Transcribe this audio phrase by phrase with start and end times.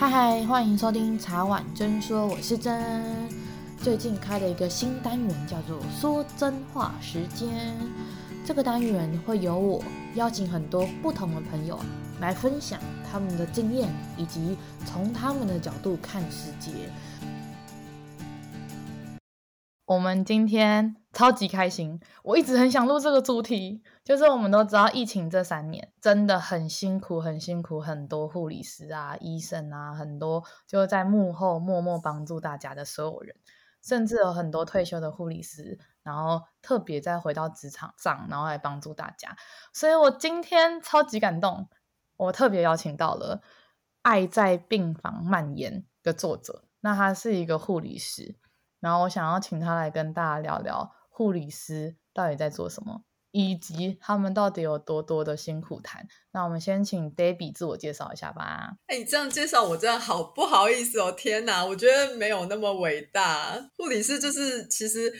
[0.00, 3.28] 嗨嗨，欢迎收听茶碗真说，我是真。
[3.82, 7.76] 最近开了一个新单元，叫做“说真话时间”。
[8.46, 9.82] 这个单元会由我
[10.14, 11.80] 邀请很多不同的朋友
[12.20, 12.78] 来分享
[13.10, 14.56] 他们的经验，以及
[14.86, 16.70] 从他们的角度看世界。
[19.84, 23.82] 我们今天超级开心，我一直很想录这个主题。
[24.04, 33.34] 就是我们都知道，疫情这三年真的很辛苦，很辛苦，很多护理师啊、医生啊，很多就在幕后默默帮助大家的所有人，
[33.82, 39.36] 甚至有很多退休的护理师，然后特别再回到职场上，然后来帮助大家。
[39.72, 41.68] 所以我今天超级感动，
[42.16, 43.40] 我特别邀请到了
[44.02, 48.36] 《爱在病房蔓延》的作者，那他是一个护理师。
[48.80, 56.06] 然后我想要请他来跟大家聊聊护理师到底在做什么，以及他们到底有多多的辛苦谈。
[56.30, 58.76] 那我们先请 Debbie 自我介绍一下吧。
[58.86, 61.10] 哎，你这样介绍我真的好不好意思哦！
[61.10, 63.68] 天哪，我觉得没有那么伟大。
[63.76, 65.12] 护理师就是，其实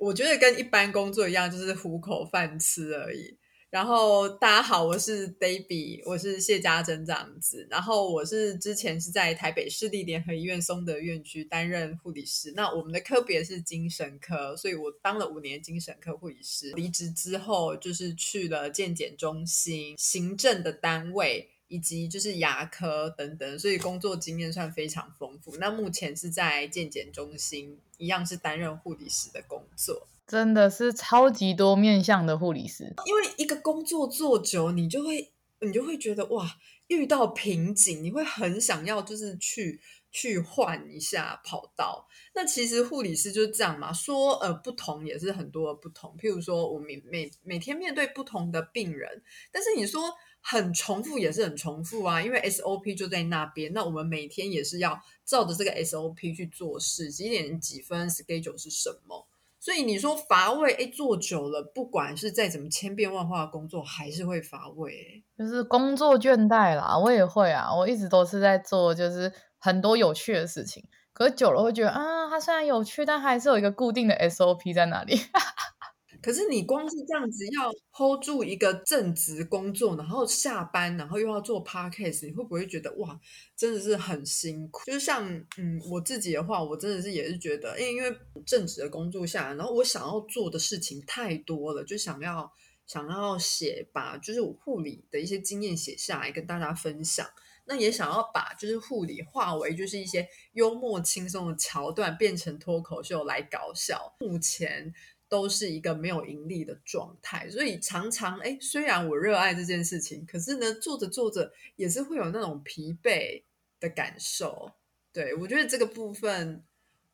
[0.00, 3.38] 我觉得跟一般工作一样，就是糊口饭吃而已。
[3.68, 7.66] 然后大家好，我是 Baby，我是谢家珍这样子。
[7.68, 16.70] 然后我是之前是在台北市立联合医院松德院区担任护理师，那我们的科别是精神科，所以我当了五年精神科护理师。
[16.76, 25.56] 离职之后就是去了健检中心、行政的单位以及就是牙科等等，所以工作经验算非常丰富。
[25.56, 30.06] 那目前是在健检中心，一样是担任护理师的工作。
[30.26, 42.08] 真的是超级多面向的护理师，因为一个工作做久，你就会你就会觉得哇，遇到瓶颈，你会很想要就是去去换一下跑道。
[42.34, 46.16] 那其实护理师就是这样嘛，说呃不同也是很多的不同。
[46.18, 49.22] 譬如说我每每每天面对不同的病人，
[49.52, 50.12] 但是你说
[50.48, 59.26] 很重复也是很重复啊，因为 SOP 就在那边，那我们每天也是要照着这个 SOP 去做事，几点几分 schedule 是什么。
[59.58, 66.96] 所以你说乏味，哎，做久了，不管是再怎么千变万化的工作，还是会乏味，就是工作倦怠啦。
[66.96, 70.84] 我也会啊，我一直都是在做，就是很多有趣的事情。
[71.12, 75.18] 可是久了会觉得啊，它虽然有趣，但还是有一个固定的 SOP 在那里。
[76.22, 83.18] 可是你光是这样子要 hold 住一个正职工作，然后下班，然后又要做 podcast，你会不会觉得哇，
[83.56, 84.84] 真的是很辛苦？
[84.86, 85.26] 就是像
[85.58, 92.52] 嗯，我自己的话，我真的是也是觉得，因为因为正职的工作下来，然后我想要做的事情太多了，就想要
[92.86, 97.26] 想要写，把就是我护理的一些经验写下来跟大家分享。
[97.68, 104.14] 那也想要把就是护理化为就是一些幽默轻松的桥段，变成脱口秀来搞笑。
[104.20, 104.94] 目前。
[105.28, 113.42] 都是一个没有盈利的状态，所以常常哎，虽然我热爱这件事情，可是呢，做着做着也是会有那种疲惫
[113.80, 114.72] 的感受。
[115.12, 116.62] 对，我觉得这个部分，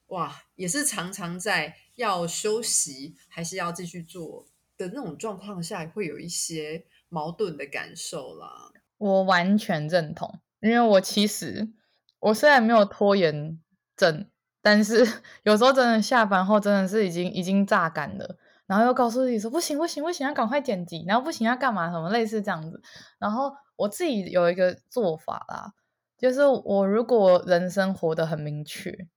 [0.08, 4.46] 哇，也是常常在要休息还是要继续做
[4.76, 8.72] 的那种状况下，会有一些矛盾的感受啦。
[8.98, 11.72] 我完全认同，因为我其实
[12.18, 13.58] 我虽然没有拖延
[13.96, 14.28] 症。
[14.62, 15.04] 但是
[15.42, 22.80] 有时候真的下班后真的是已经已经榨干了，然后又告诉自己说不行不行不行，要赶快剪辑，然后不行要干嘛什么类似这样子。
[23.18, 25.72] 然后我自己有一个做法啦，
[26.16, 29.08] 就是我如果人生活得很明确，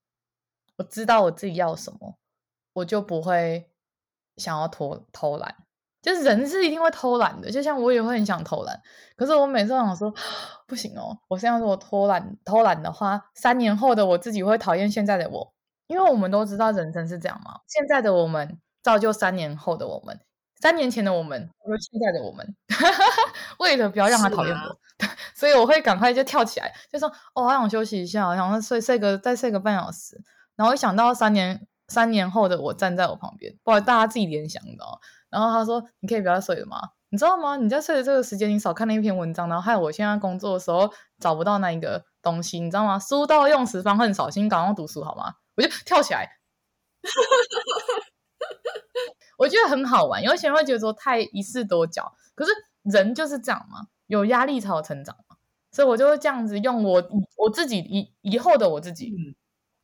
[0.78, 2.18] 我知道我自己要什么，
[2.74, 3.70] 我就不会
[4.38, 5.65] 想要拖偷懒。
[6.06, 8.80] 就是人是一定会偷懒的，就像我也会很想偷懒，
[9.16, 10.14] 可是我每次都想说
[10.68, 15.52] 不行哦，我现在如果偷懒偷懒的话，三年后的我自己会讨厌现在的我，
[15.88, 20.20] 因为我们都知道人生是这样嘛，现在的我们造就三年后的我们，
[20.62, 22.56] 三年前的我们和现在的我们，
[23.58, 30.22] 为了不要让他讨厌我，啊、 所以我会赶快就跳起来，就说哦，我想休息一下，我想睡睡个再睡个半小时，
[30.56, 35.00] 然后一想到三年三年后的我站在我旁边，不好大家自己联想的哦。
[35.36, 36.80] 然后他说：“你可以不要睡了吗？
[37.10, 37.58] 你知道吗？
[37.58, 42.98] 你在睡的这个时间，你少看了一篇文章，然后害我现在工作的时候找不到那一个东西，你知道吗？
[42.98, 46.38] 书到用时方恨少，先赶快读书好吗？”我就跳起来，
[49.38, 50.24] 我觉得很好玩。
[50.24, 52.02] 有些人会觉得说太一枝独秀，
[52.34, 52.52] 可是
[52.84, 55.36] 人就是这样嘛，有压力才有成长嘛。
[55.74, 57.04] 所以我就会这样子用我
[57.36, 59.14] 我自己以以后的我自己，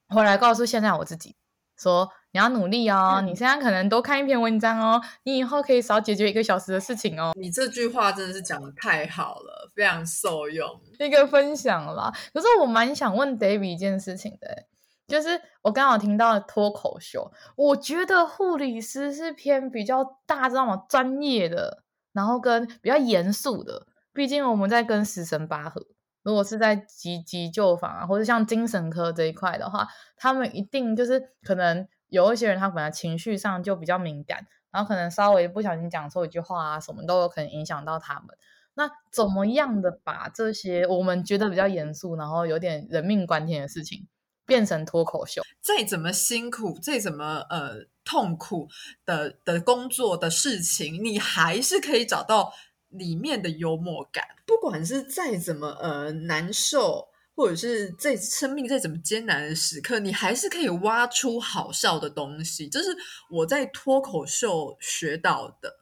[0.07, 1.35] 回来告诉现在我自己
[1.77, 2.09] 说。
[2.33, 3.17] 你要努力哦！
[3.17, 7.33] 嗯、你现在可能多看一篇文章哦，你以后可以少解决一个小时的事情哦。
[7.35, 10.67] 你这句话真的是讲的太好了，非常受用。
[10.99, 12.11] 一个分享啦。
[12.33, 14.65] 可是我蛮想问 David 一件事情的，
[15.07, 20.85] 就是我刚好听到脱口秀，我觉得护理师是偏比较大，知道吗？
[20.87, 21.83] 专业的，
[22.13, 23.87] 然后跟比较严肃的。
[24.13, 25.85] 毕竟我们在跟死神拔河，
[26.23, 38.37] 如果是在急急救房啊，或者像精神科这一块的话，他们一定就是可能有一些人他本来情绪上就比较敏感，然后可能稍微不小心讲错一句话啊，什么都有可能影响到他们。
[38.75, 44.07] 那怎么样的把这些我们觉得比较严肃，然后有点人命关天的事情，
[44.45, 45.41] 变成脱口秀？
[45.61, 48.67] 再怎么辛苦，再怎么呃痛苦
[49.05, 52.53] 的的工作的事情，你还是可以找到。
[52.91, 62.67] 里面的幽默感，不管是再怎么呃难受，或者是在生命再怎么艰难的时刻，你还是可以挖出好笑的东西。
[62.67, 62.95] 这是
[63.29, 65.79] 我在脱口秀学到的，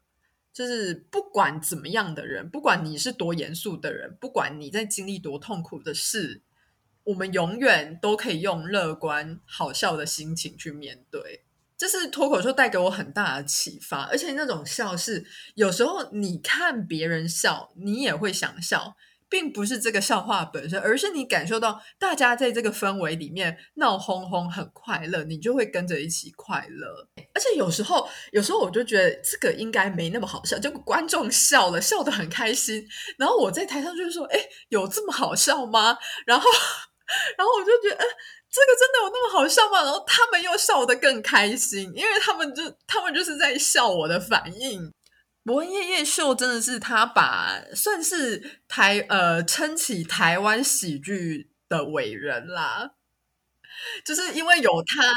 [0.53, 6.41] 就是不管怎么样的人，不管你是多严肃的人，不管你在经历多痛苦的事，
[7.05, 11.43] 我们永远都可以用乐观好笑的心情去面对。
[11.75, 15.25] 这是脱口秀带给我很大的启发，而且那种笑是
[15.55, 18.97] 有时候你看别人笑，你也会想笑，
[19.29, 27.07] 并不是这个笑话本身，而是你感受到大家在这个氛围里面闹哄哄，很快乐，你就会跟着一起快乐。
[27.33, 32.83] 而且有时候，有时候我就觉得这个应该没那么好笑，就观众笑了，笑得很开心，
[33.17, 34.39] 然后我在台上就是说：“哎，
[34.69, 36.49] 有这么好笑吗？”然后，
[37.37, 37.97] 然后我就觉得，
[38.51, 39.83] 这个真的有那么好笑吗？
[39.83, 44.91] 然后他们又笑得更开心，因为他们就他们就是在笑我的反应。
[45.49, 52.91] 博恩夜夜秀真的是他把算是台呃撑起台湾喜剧的伟人啦，
[54.05, 55.11] 就是因为有他，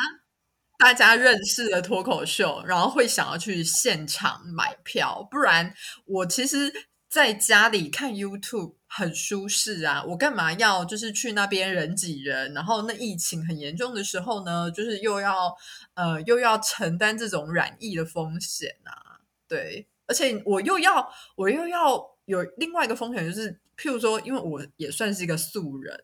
[0.78, 5.74] 大家认识了脱口秀，然后会想要去现场买票，不然
[6.06, 6.72] 我其实
[7.10, 8.76] 在家里看 YouTube。
[8.94, 10.04] 很舒适啊！
[10.04, 12.52] 我干嘛要就是去那边人挤人？
[12.52, 15.56] 然后那疫情很严重的时候呢，就是又要
[15.94, 19.24] 呃又要承担这种染疫的风险啊。
[19.48, 25.98] 对，而且我又要我又要有另外一个风险，就是譬如说，因为我也算是一个素人，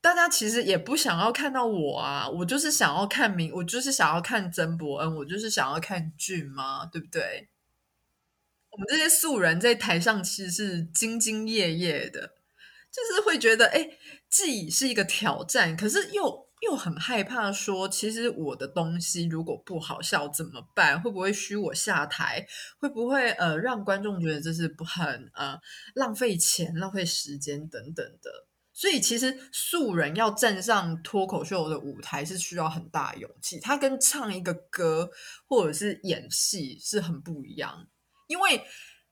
[0.00, 2.26] 大家其实也不想要看到我啊。
[2.26, 7.50] 我就是想要看明，我就是想要看曾伯恩，我就是想要看剧嘛，对不对？
[8.70, 12.32] 我们这些素人在台上其实是兢兢业业的，
[12.90, 13.90] 就是会觉得，哎，
[14.30, 21.02] 既是一个挑战，可是又又很害怕说，其实我的东西如果不好笑怎么办？
[21.02, 22.46] 会不会虚我下台？
[22.78, 25.58] 会不会呃让观众觉得这是不很呃
[25.94, 28.46] 浪费钱、浪费时间等等的？
[28.72, 35.10] 所以其实素人要站上脱口秀的舞台是需要很大勇气，它跟唱一个歌
[35.46, 37.86] 或者是演戏是很不一样。
[38.28, 38.62] 因为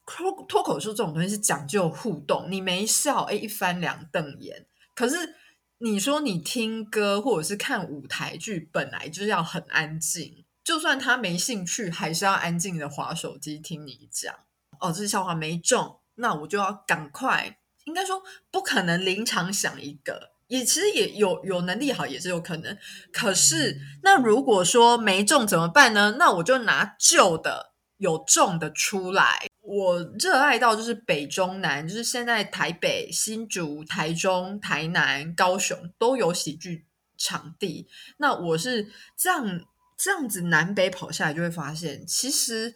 [0.06, 4.66] 脱脱口秀这种东西是讲究互动，你没笑，哎，一翻两瞪眼。
[4.94, 5.16] 可是
[5.82, 14.34] 你说你听歌或者是看舞台剧，本来就是要很安静，就算他没兴趣，还是要安静的划手机听你讲。
[14.78, 22.76] 哦，这笑话没中，那我就要赶快，应该说不可能临场想一个，也其实也有有能力好也是有可能。
[23.10, 26.16] 可是那如果说没中怎么办呢？
[26.18, 27.69] 那我就拿旧的。
[28.00, 36.86] 有中的出来，我热爱到就是北中南，就是现在台北、新竹、台中、台南、高雄都有喜剧
[37.18, 37.86] 场地。
[38.16, 39.60] 那我是这样
[39.98, 42.74] 这样子南北跑下来，就会发现，其实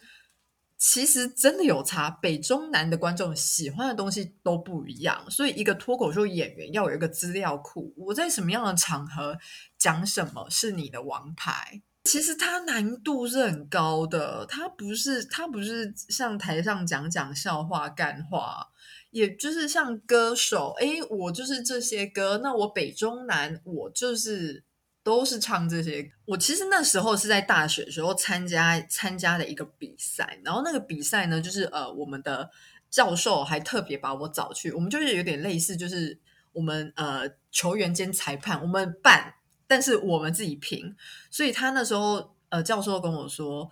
[0.77, 5.25] 其实真的有差，北中南的观众喜欢的东西都不一样。
[5.31, 9.39] 所以一个脱口秀演员要有一个资料库，我在什么样的场合
[9.75, 11.81] 讲什么是你的王牌。
[12.05, 18.67] 其实它难度是很高的，它不是它不是像台上讲讲笑话干话，
[19.09, 24.63] 也就是像歌手，哎，我就是这些歌，那我北中南我就是
[25.03, 26.11] 都是唱这些。
[26.25, 32.49] 我其实那时候是在大学的时候参加参加的一个比赛，然后那个比赛呢，就是呃，我们的
[32.91, 36.19] 教授还特别把我找去，我们就是有点类似，就是
[36.53, 39.33] 我们呃球员兼裁判，我们办。
[39.67, 40.95] 但是我们自己评，
[41.29, 43.71] 所以他那时候呃，教授跟我说，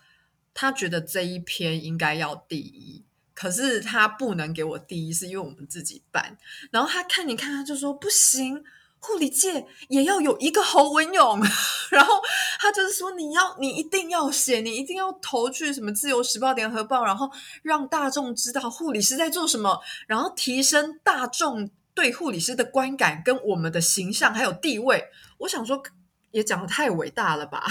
[0.54, 6.38] 他觉得这一篇应该要第一，可是他不能给我第一，是因为我们自己办。
[6.72, 8.64] 然后他看你看，他就说不行，
[9.00, 11.40] 护理界也要有一个侯文勇。
[11.92, 12.16] 然后
[12.60, 17.30] 他就是说，你要你一定要写，你一定要投去什么《自由时报》《联合报》，然后
[17.62, 25.06] 让大众知道护理师在做什么，然后提升大众对护理师的观感跟我们的形象还有地位。
[25.44, 25.84] 我想说，
[26.32, 27.68] 也讲得太伟大了吧？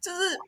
[0.00, 0.38] 就是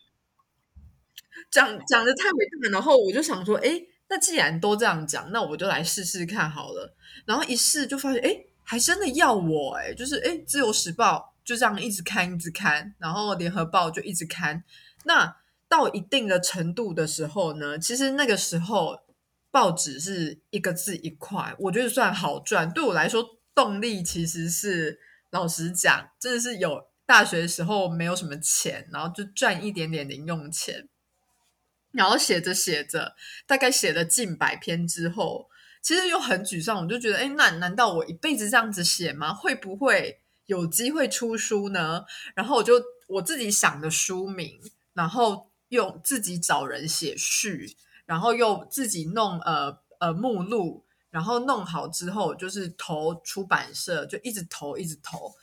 [1.51, 6.97] 讲讲得太伟大，然后我就想说，哎，那既然都这样讲，那我就来试试看好了。
[7.27, 14.65] 然后一试就发现，哎，还真的要我，哎，就是哎，《自由时报》就这样一直看，一直看，然后《联合报》就一直看。
[15.05, 15.37] 那
[15.69, 18.99] 到一定的程度的时候呢，其实那个时候
[19.51, 23.37] 报纸是一个字一块，我觉得算好赚，对我来说。
[23.53, 30.89] 动力其实是老实讲，真的是有大学的时候没有什么钱，然后就赚一点点零用钱，
[31.93, 33.15] 然后写着写着，
[33.47, 35.49] 大概写了近百篇之后，
[35.83, 39.33] 其实又很沮丧，我就觉得，哎，那难道我一辈子这样子写吗？
[39.33, 42.05] 会不会有机会出书呢？
[42.35, 44.61] 然后我就我自己想的书名，
[44.95, 50.85] 然后用自己找人写序，然后又自己弄呃呃目录。
[51.11, 55.35] 然后弄好之后，就是投出版社，就一直投，一直投，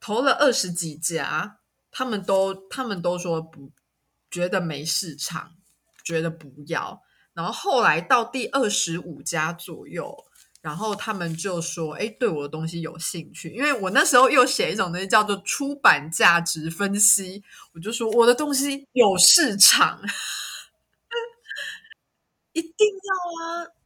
[0.00, 1.58] 投了二十几家，
[1.90, 3.70] 他们都他们都说不，
[4.30, 5.52] 觉得没市场，
[6.02, 7.02] 觉得不要。
[7.34, 10.24] 然后后来到第二十五家左右，
[10.60, 17.42] 然后他们就说：“哎，对我的东西有兴趣。”因为我那时候又写一种东西叫做出版价值分析，
[17.72, 20.00] 我就说我的东西有市场，
[22.52, 23.81] 一定要啊。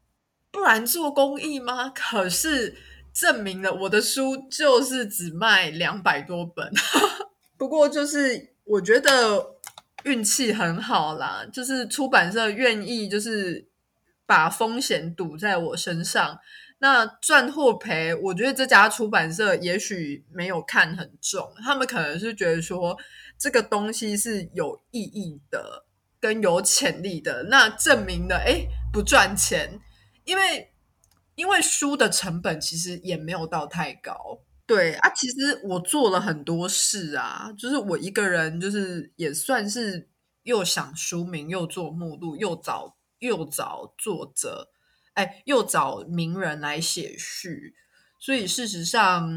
[0.57, 1.91] 不然做公益吗？
[1.91, 2.75] 可是
[3.13, 6.73] 证明了我的书就是只卖两百多本。
[7.59, 9.55] 不过就是我觉得
[10.05, 13.69] 运气很好啦，就是出版社愿意就是
[14.25, 16.39] 把风险赌在我身上。
[16.79, 22.97] 那赚或赔，我觉得这家出版社也许没有看很重，他们可能是觉得说
[23.39, 25.85] 这个东西是有意义的，
[26.19, 27.43] 跟有潜力的。
[27.51, 29.79] 那证明了，诶，不赚钱。
[30.26, 30.73] 因为，
[31.37, 40.09] 因为书的成本其实也没有到太高，对啊，其实我做了很多事啊，就是我一个人，就是也算是
[40.42, 44.73] 又想书名，又做目录，又找又找作者，
[45.14, 47.75] 哎，又找名人来写序，
[48.18, 49.30] 所以事实上，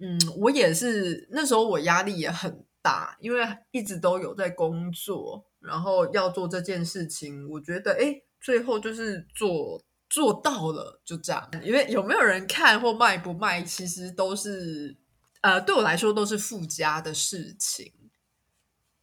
[0.00, 9.80] 嗯，我也是那时候我压力也很大，因为一直都有在工作，然后要做这件事情，我觉得，哎，最后就是做。
[10.08, 11.50] 做到了，就这样。
[11.62, 14.96] 因为有没有人看或卖不卖，其实都是
[15.40, 17.92] 呃，对我来说都是附加的事情。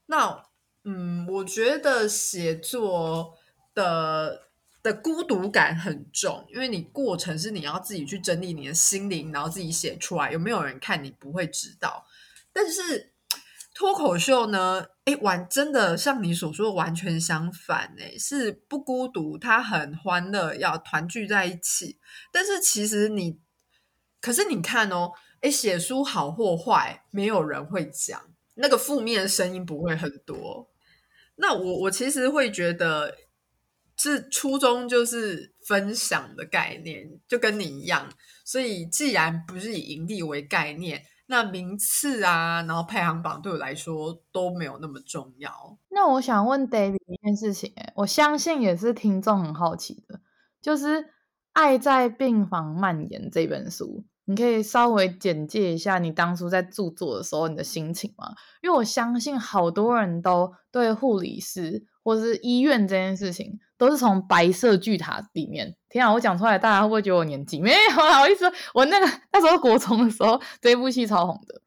[0.07, 0.43] 那
[0.83, 3.37] 嗯，我觉得写作
[3.73, 4.49] 的
[4.83, 10.31] 的孤独感很重，因为你过程是你要自己去整理你的心灵，然后自己写出来。
[10.31, 12.05] 有没有人看你不会知道，
[12.51, 13.11] 但是。
[13.77, 14.85] 脱口秀呢？
[15.05, 21.99] 诶，完真的像你所说的完全相反，呢，是不孤独，他很欢乐，要团聚在一起。
[22.31, 23.39] 但是其实你，
[24.19, 28.19] 可是你看哦，诶，写书好或坏，没有人会讲，
[28.55, 30.71] 那个负面声音不会很多。
[31.35, 33.15] 那我我其实会觉得，
[33.95, 38.11] 是初衷就是分享的概念，就跟你一样。
[38.43, 41.03] 所以既然不是以盈利为概念。
[41.27, 45.77] 那名次啊，然后排行榜对我来说都没有那么重要。
[45.89, 50.19] 那我想问 David 一件事情，我相信也是听众很好奇的，
[50.61, 51.03] 就是
[51.53, 58.35] 《爱在病房蔓延》这本书，你可以稍微简介一下你当初在著作的时候你的心情吗？
[58.61, 63.59] 因为我相信好多人都对护理师或是医院这件事情。
[63.77, 65.75] 都是从白色巨塔里面。
[65.89, 67.59] 天啊，我讲出来，大家会不会觉得我年纪？
[67.61, 71.61] 没有，不好意思，我那个那时候国中的时候，这部戏超红的。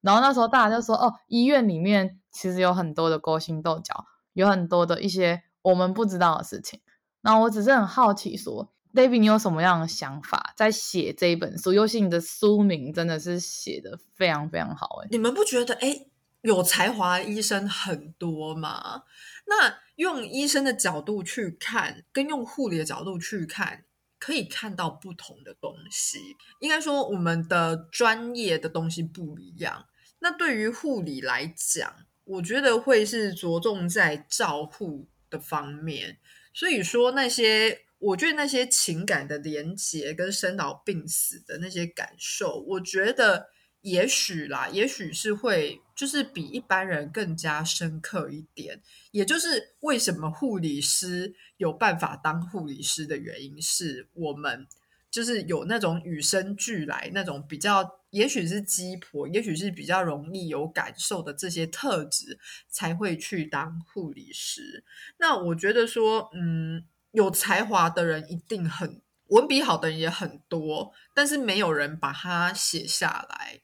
[0.00, 6.80] 然后那时候大家就说，哦，医院里面其实有很多的勾心斗角，有很多的一些我们不知道的事情。
[7.20, 11.74] 那我只是很好奇说，David，你有什么样的想法在写这一本书？
[11.74, 16.06] 尤其你的书名真的是写得非常非常好，哎，你们不觉得哎，
[16.42, 19.02] 有才华医生很多嘛？
[19.46, 23.84] 那用医生的角度去看，跟用护理的角度去看，
[24.18, 26.18] 可以看到不同的东西。
[26.60, 29.86] 应该说，我们的专业的东西不一样。
[30.20, 31.94] 那对于护理来讲，
[32.24, 36.18] 我觉得会是着重在照护的方面。
[36.54, 43.50] 所以说，那些我觉得那些情感的连结跟生老病死的那些感受，我觉得。
[43.82, 48.82] 也许啦，也许是会，就是比一般人更加深刻一点。
[49.10, 54.66] 也就是为什么护理师有办法当护理师的原因，是我们
[55.10, 64.84] 就是有那种与生俱来那种比较，也许是鸡婆，也许是比较容易有感受的这些特质，才会去当护理师。
[65.18, 73.62] 那我觉得说，嗯，有才华的人一定很，文笔好的人也很多，但是没有人把它写下来。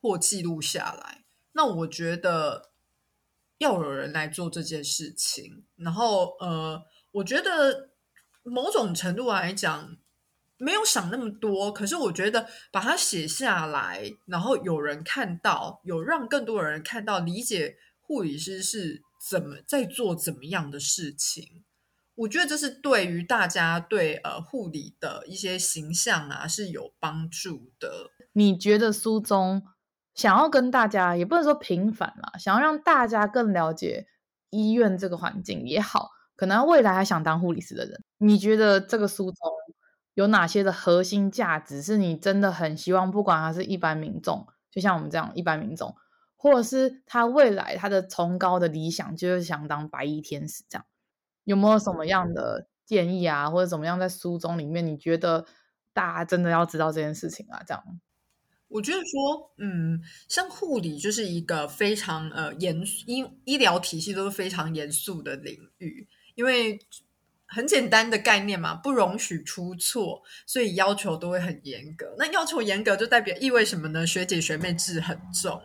[0.00, 2.70] 或记录下来，那我觉得
[3.58, 5.64] 要有人来做这件事情。
[5.76, 7.90] 然后，呃，我觉得
[8.42, 9.96] 某种程度来讲，
[10.56, 11.72] 没有想那么多。
[11.72, 21.64] 可是，我觉得把它写下来，然后有人看到，有让更多人看到，理解护理师是怎么在做怎么样的事情。
[22.14, 28.10] 我觉得这是对于大家对呃护理的一些形象啊是有帮助的。
[28.32, 29.62] 你觉得书中
[30.18, 34.08] 想要跟大家，也不能说平反啦，想要让大家更了解
[34.50, 39.52] 医院这个环境也好，可能未来还想当护理师的人，你觉得这个书中
[40.14, 45.94] 有哪些的核心价值是你真的很希望，不管他是一般民众，就像我们这样一般民众，
[46.36, 50.84] 或者是他未来他的崇高的理想就是想当白衣天使这样，
[51.44, 55.46] 有没有什么样的建议啊，或者怎么样在书中里面你觉得？
[55.94, 57.60] 大家真的要知道这件事情啊！
[57.66, 57.82] 这样，
[58.68, 66.78] 我觉得说，嗯，像护理就是一个非常呃严医医疗体系都是非常严肃的领域，因为
[67.46, 72.14] 很简单的概念嘛，不容许出错，所以要求都会很严格。
[72.18, 74.06] 那要求严格就代表意味什么呢？
[74.06, 75.62] 学姐学妹制很重。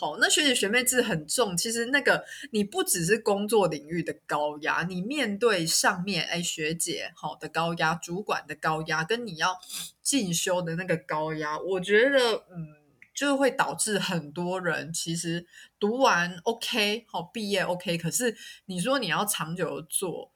[0.00, 9.58] 好，那学姐学妹制很重，其实那个你不只是工作领域的高压，你面对上面哎学姐好的高压，主管的高压，跟你要
[10.00, 12.68] 进修的那个高压，我觉得嗯，
[13.12, 15.44] 就会导致很多人其实
[15.80, 18.36] 读完 OK 好毕业 OK，可是
[18.66, 20.30] 你说你要长久做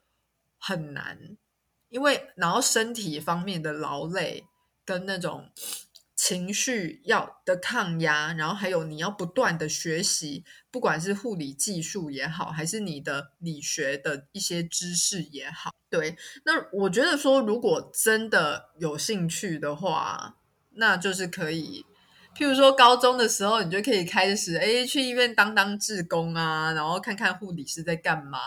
[0.59, 1.37] 很难，
[1.89, 4.43] 因为然后身体方面的劳累
[4.85, 5.53] 跟那种。
[6.25, 15.73] 情绪要的抗压，然后还有你要不断的学习，不管是护理技术也好，还是你的理学的一些知识也好。
[15.91, 20.37] 对，那我觉得说，如果真的有兴趣的话，
[20.75, 21.85] 那就是可以，
[22.37, 28.39] 譬如说高中的时候，你就可以开始，诶，去医院当当志工啊，然后看看护理师在干嘛。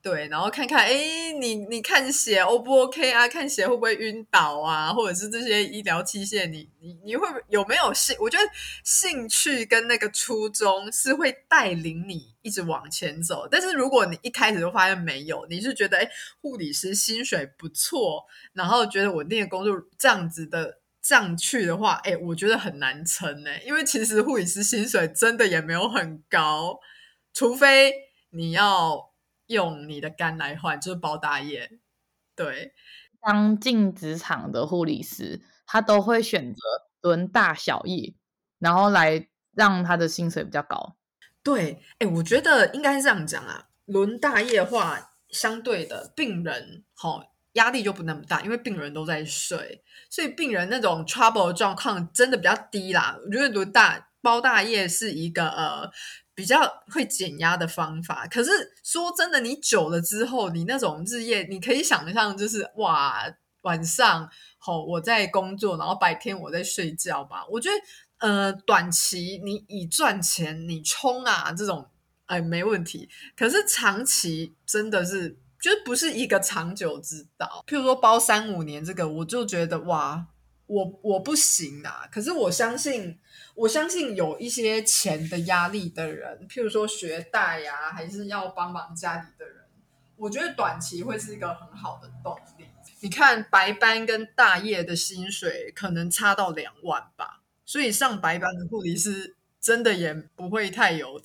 [0.00, 3.26] 对，然后看看，哎，你你看血 O 不 OK 啊？
[3.26, 4.92] 看血会不会晕倒啊？
[4.92, 8.16] 或者是这些医疗器械，你你你会有没有兴？
[8.20, 8.44] 我觉得
[8.84, 13.48] 兴趣跟那个初衷是会带领你一直往前走。
[13.50, 16.08] 但是如果你一开始就发现没有，你是觉得哎，
[16.40, 26.78] 护理师薪水不错，然后觉得稳定的工作这样子的上去的话，哎，我觉得很难撑哎，因为其实护理师薪水真的也没有很高，
[27.34, 27.92] 除非
[28.30, 29.07] 你要。
[29.48, 31.78] 用你的肝来换，就是包大业。
[32.34, 32.72] 对，
[33.20, 36.60] 刚进职场的护理师，他都会选择
[37.00, 38.14] 轮大小夜，
[38.60, 40.96] 然后来让他的薪水比较高。
[41.42, 43.68] 对，哎，我觉得应该是这样讲啊。
[43.86, 53.18] 轮大夜的话，相对的病人好、哦、压力就不那么大，因为病人都在睡，所以病人那种 trouble 状况真的比较低啦。
[53.24, 55.90] 我觉得轮大包大夜是一个呃。
[56.38, 58.50] 比较会减压的方法，可是
[58.84, 63.24] 说真的，你久了之后，你那种日夜，你可以想象，就是哇，
[63.62, 67.44] 晚上好我在工作，然后白天我在睡觉吧。
[67.50, 71.88] 我觉得，呃，短期你以赚钱你冲啊，这种
[72.26, 73.08] 哎没问题。
[73.36, 77.64] 可是长期真的是，就是不是一个长久之道。
[77.66, 80.28] 譬如说包三五年这个，我就觉得哇。
[80.68, 83.18] 我我不行啊，可是我相信，
[83.54, 89.64] 我相信有一些钱的压力的人，譬如说学贷呀、啊，还是要帮忙家里的人，
[90.16, 92.66] 我觉得短期会是一个很好的动力。
[93.00, 101.18] 你看白班跟大夜的薪水可能差到两万吧，所以上白班的护理师真的也不会太有。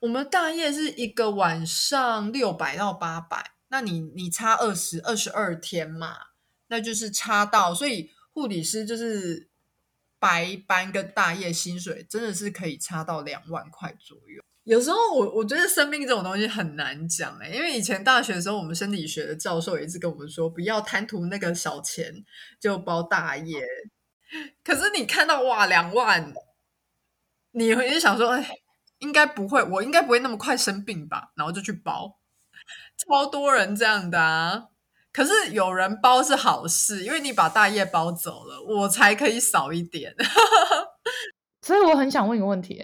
[0.00, 6.16] 我们大夜是一个晚上六百到八百，那你你差二十二十二天嘛，
[6.68, 8.10] 那就是差到所以。
[8.40, 9.50] 护理师就是
[10.18, 14.42] 白班跟大夜薪水真的是可以差到两万块左右。
[14.64, 22.24] 有时候我我觉得生病这种东西很难讲哎，因为以前大学的时候，我们生理学的教授也一直跟我们说，不要贪图那个小钱
[22.58, 23.66] 就包大夜。
[24.62, 26.32] 可是你看到哇两万，
[27.52, 28.48] 你会想说，哎，
[28.98, 31.32] 应该不会，我应该不会那么快生病吧？
[31.36, 32.18] 然后就去包，
[32.96, 34.68] 超多人这样的啊。
[35.12, 40.14] 可是有人包是好事，因为你把大业包走了，我才可以少一点。
[41.62, 42.82] 所以我很想问一个问题，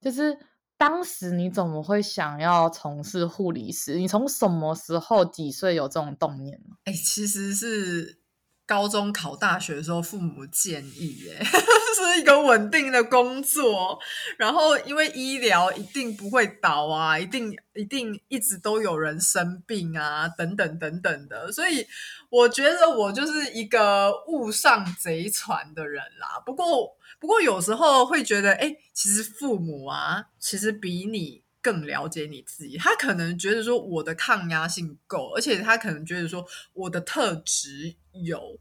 [0.00, 0.38] 就是
[0.76, 3.96] 当时你怎么会想要从事护理师？
[3.96, 6.76] 你从什么时候几岁有这种动念呢？
[6.84, 8.21] 哎，其实是。
[8.66, 13.98] 高中考大学的时候，父母建议，哎， 是一个稳定的工作。
[14.38, 21.50] 然后，因为医疗一定不会倒啊，一定一定一直都有人生病啊，等等等等的。
[21.52, 21.86] 所以，
[22.30, 26.40] 我觉得我就是一个误上贼船的人啦。
[26.46, 31.41] 不过，不过有时候会觉得，哎，其实父母啊，其实比你。
[31.62, 36.44] 更了解你自己，他可能觉得说我的抗压性够，而且他可能觉得说
[36.74, 37.94] 我的特质
[38.24, 38.58] 有，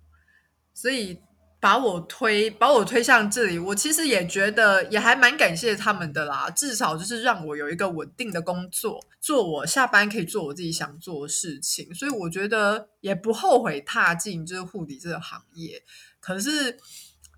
[0.74, 1.20] 所以
[1.60, 3.60] 把我推把我推向这里。
[3.60, 15.84] 我其实也觉得也还蛮感谢他们的啦，至少就是让我有一个稳定的工作，做我下班可以做我自己想做的事情，所以我觉得也不后悔踏进就是护理这个行业。
[16.20, 16.78] 可是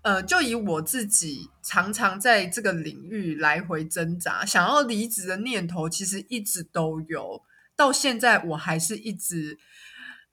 [0.04, 7.42] 呃，就以我自己常常在这个领域来回挣扎，想要离职的念头，其实一直都有。
[7.74, 9.58] 到现在我还是一直，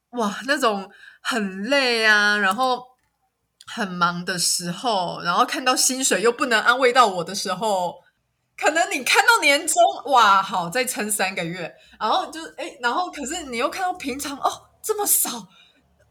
[0.10, 2.84] 哇，那种很累啊，然后
[3.66, 8.04] 很忙的时候，然后看到薪水又不能安慰到我的时候，
[8.58, 9.76] 可能你看到年终，
[10.12, 15.48] 哇，好，再撑三个月，然后就哎，然后可是你又看到平常哦，这么少，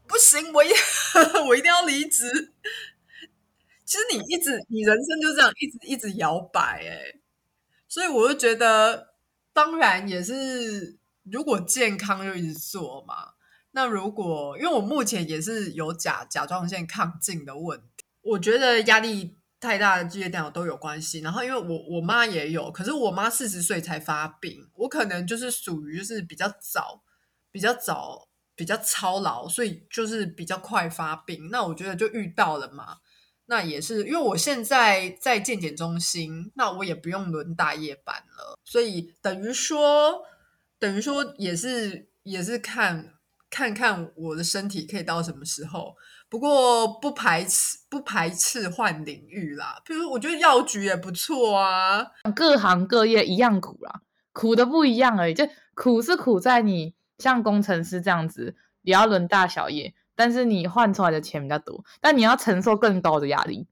[0.08, 0.70] 不行，我一
[1.46, 2.54] 我一定要离职。
[3.90, 7.18] 其实你一直，你人生就这样一直一直摇摆，哎，
[7.88, 9.14] 所以我就觉得，
[9.52, 11.00] 当然也是。
[11.24, 13.34] 如果健康就一直做嘛，
[13.72, 21.20] 那如果因为我目前也是有甲甲状腺亢进的问题，我觉得压力太大的这些电脑都有关系。
[21.20, 27.02] 然后因为我我妈也有，可是我妈四十岁才发病，我可能就是属于就是比较早、
[27.52, 31.50] 比较早、比较操劳，所以就是比较快发病。
[31.50, 32.96] 那我觉得就遇到了嘛，
[33.50, 40.22] 那也是因为我现在在健检中心，那我也不用轮大夜班了，所以等于说。
[40.80, 43.12] 等于说也是也是看
[43.50, 45.94] 看看我的身体可以到什么时候，
[46.30, 49.78] 不过不排斥不排斥换领域啦。
[49.84, 54.00] 比如我觉得药局也不错啊，各行各业一样苦啦，
[54.32, 55.34] 苦的不一样而已。
[55.34, 63.66] 就苦是苦在你像工程师这样子，也要轮大小夜，但是你换出来的钱比较多，但你要承受更高的压力。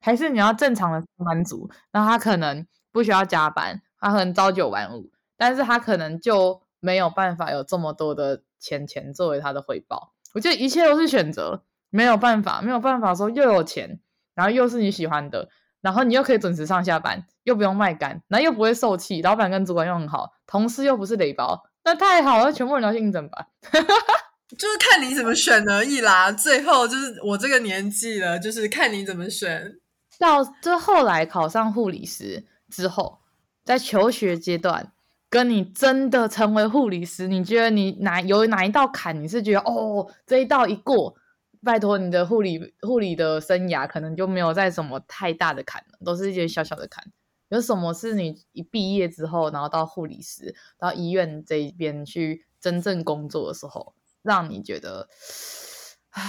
[0.00, 5.12] 还是你要正常的上班族，那他可能不需要加班，他可能朝九晚五。
[5.36, 10.12] 但是他可能就没有办法有这么多的钱钱作为他的回报。
[10.32, 14.00] 我觉得一切都是选择，没有办法，没有办法说又有钱，
[14.34, 15.48] 然后又是你喜欢的，
[15.80, 23.46] 然后你又可以准时上下班，又不用卖肝，然后又不会受气，老板跟主管又很好，同事又不是雷包，那太好了，全部人都去应征吧。
[24.56, 26.30] 就是看你怎么选而已啦。
[26.32, 29.78] 最后就是我这个年纪了，就是看你怎么选。
[30.18, 33.18] 到最后来考上护理师之后，
[33.64, 34.90] 在求学阶段。
[35.30, 39.20] 跟你真的成为护理师，你觉得你哪有哪一道坎？
[39.20, 41.12] 你是觉得哦，这一道一过，
[41.60, 47.04] 拜托你的护理护理的生涯可能就没有再什么太大的坎了，都是一些小小的坎。
[47.48, 53.92] 有什么是你一毕业之后，然后到护理师到医院这一边去真正工作的时候，
[54.24, 55.08] 让你觉得，
[56.10, 56.22] 唉，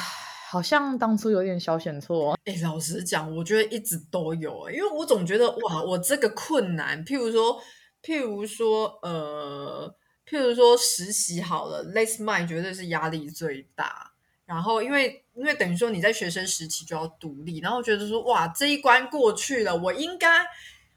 [0.51, 2.37] 好像当初有点小选错。
[2.45, 7.59] 哎，老实讲，我觉得一直都有，因为我总觉得哇，我这个困难，譬如说。
[8.05, 9.91] 譬如说，呃，
[10.29, 14.11] 譬如说实习好了，less mind 绝对是压力最大。
[14.45, 20.45] 然后，因为因为等于说你在学生时期就要独立，然后觉得说，哇，这一关过去了，我应该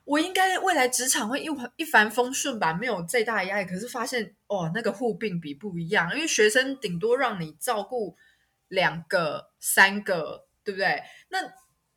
[0.09, 3.66] 我应该未来职场会一一帆风顺吧，没有最大的压力。
[3.66, 8.16] 可是发现，哦，那个护病比不一样，因为学生顶多让你照顾
[8.68, 11.03] 两个、三个，对不对？
[11.29, 11.40] 那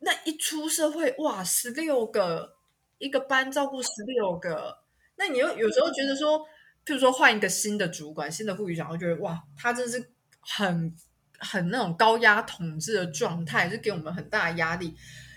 [0.00, 2.56] 那一出社会，哇，十六个
[2.98, 4.82] 一个班照顾十六个。
[5.16, 6.38] 那你又有时候觉得说，
[6.84, 10.94] 譬如说换一个新的主管、新的副局长，会觉得哇，他真是很
[11.38, 14.94] 很那种高压统治的状态，就给我们很大的压力。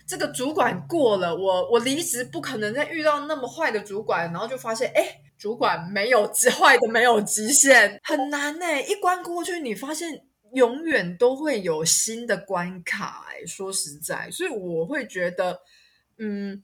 [0.08, 6.28] 这个主管过了，我我离职不可能再遇到那么坏的主管，然后就发现，哎，主管没有
[6.60, 8.66] 坏的没有极限，很难呢。
[8.84, 10.22] 一关过去，你发现
[10.54, 13.26] 永远都会有新的关卡。
[13.48, 15.60] 说实在，所以我会觉得，
[16.18, 16.64] 嗯，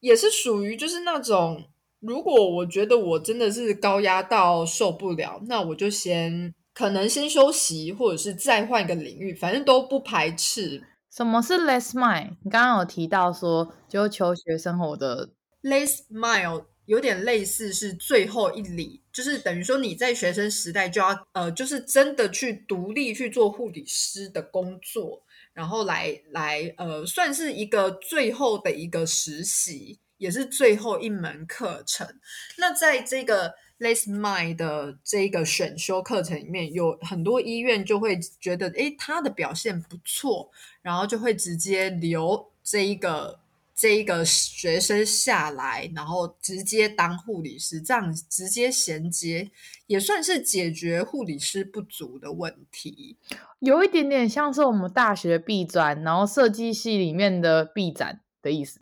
[0.00, 1.64] 也是属于就是那种。
[2.00, 10.82] 如果我觉得我真的是高压到受不了，那我就先可能先休息，或者是再换一个领域，反正都不排斥。
[11.16, 12.36] 什么是 less mile？
[12.42, 15.30] 你刚刚有提到说，就求学生活的
[15.62, 25.22] less mile 有点类似是最后一里，就是等于说你在学生时代就要呃，就是真的去独立去做护理师的工作，
[25.54, 29.98] 然后来来呃，算是一个最后的一个实习。
[30.18, 32.08] 也是最后一门课程。
[32.56, 43.38] 那在这个 Less Mind 的这个选修课程里面，有很多医院就会觉得，诶，他的表现不错，然后就会直接留这一个
[43.74, 49.50] 这一个学生下来，然后直接当护理师，这样直接衔接，
[49.86, 53.16] 也算是解决护理师不足的问题。
[53.58, 58.80] 有一点点像是我们大学毕专，然后设计系里面的毕展的意思。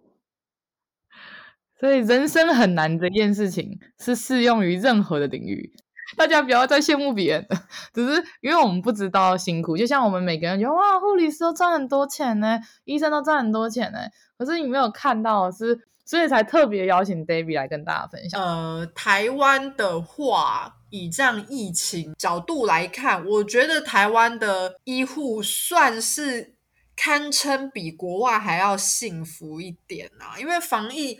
[1.79, 5.73] 所以人生很难这件事情是适用于任何的领域，
[6.17, 7.47] 大家不要再羡慕别人，
[7.93, 9.77] 只是因为我们不知道辛苦。
[9.77, 13.99] 就像我们每个人觉得哇，护理师都赚很多钱呢，医生都赚很多钱呢，
[14.39, 18.41] 可是你没有看到是，所以才特别邀请 Debbie 来跟大家分享。
[18.41, 26.55] 呃，台湾的话，以这样疫情角度来看，我觉得台湾的医护算是
[26.95, 30.39] 堪称比国外还要幸福一点啊！
[30.39, 31.19] 因为防疫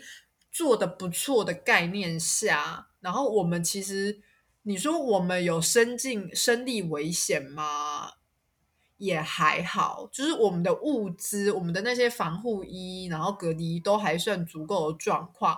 [0.55, 4.21] 做的不错的概念下，然后我们其实
[4.63, 8.13] 你说我们有生进生力危险吗？
[8.95, 15.57] 也还好，就是我们的物资、我们的那些防护衣，然后隔离都还算足够的状况，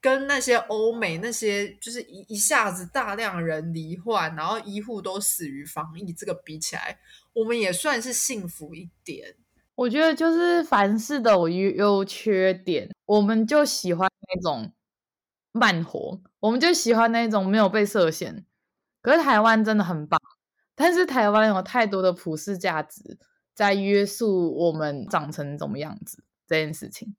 [0.00, 7.00] 跟那些欧美那些就是一一下子大量人罹患，然后医护都死于防疫，这个比起来，
[7.32, 9.34] 我们也算是幸福一点。
[9.74, 14.72] 我觉得就是凡事都有优缺点，我们就喜欢那种
[15.52, 18.44] 慢活，我们就喜欢那种没有被设限。
[19.00, 20.20] 可是台湾真的很棒，
[20.74, 23.18] 但是台湾有太多的普世价值
[23.54, 27.14] 在约束我们长成怎么样子这件事情。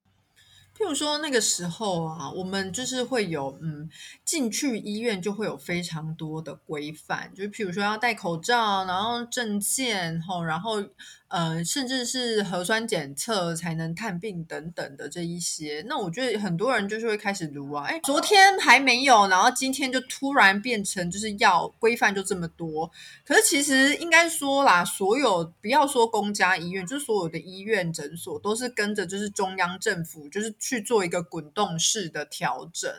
[0.77, 3.89] 譬如说那个时候啊，我们就是会有嗯，
[4.23, 10.83] 进去医院就会有非常多的规范，就譬如说要戴口罩，然后证件吼，然后。
[11.29, 22.89] 呃，甚至是核酸检测才能探病等等的这一些，那我觉得很多人就是会开始读啊，哎，昨天还没有，然后今天就突然变成就是要规范就这么多。
[23.25, 32.89] 可是其实应该说啦，所有不要说公家医院，就是所有的医院诊所都是跟着就是中央政府就是去做一个滚动式的调整。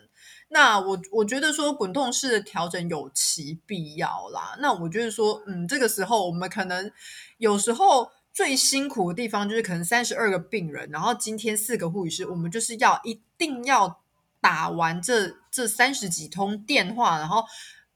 [0.51, 4.55] 那我我觉得说滚动式的调整有其必要啦。
[4.61, 6.93] 那我觉得说，嗯，这个时候我们可能
[7.39, 8.11] 有时候。
[8.39, 14.01] 最辛苦的地方就是可能三十二个病人，然后今天四个护理师，我们就是要一定要
[14.41, 17.45] 打完这这三十几通电话，然后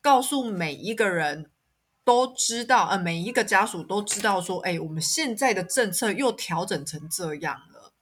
[0.01, 1.49] 告诉每一个人
[2.03, 7.93] 都知道，呃，每一个家属都知道说，哎，我们现在的政策又调整成这样了。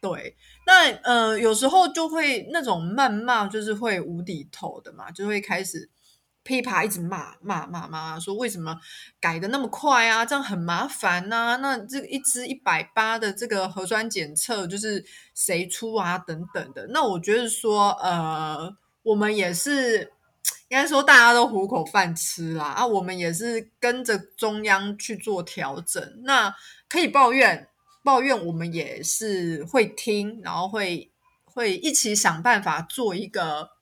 [0.00, 0.34] 对，
[0.66, 5.88] 那呃，有时候就会那种谩骂，就是会无底头的嘛，就会开始。
[6.44, 8.78] 噼啪一直骂骂骂骂，说为什么
[9.18, 10.26] 改的那么快啊？
[10.26, 15.02] 这样很麻烦呐、那这个一支一百八的这个核酸检测，就是
[15.34, 16.18] 谁出啊？
[16.18, 16.86] 等等的。
[16.88, 20.12] 那我觉得说，呃，我们也是
[20.68, 22.86] 应该说大家都糊口饭吃啦啊。
[22.86, 26.20] 我们也是跟着中央去做调整。
[26.24, 26.54] 那
[26.90, 27.66] 可以抱怨
[28.04, 31.10] 抱怨，我们也是会听，然后会
[31.44, 33.73] 会一起想办法做一个。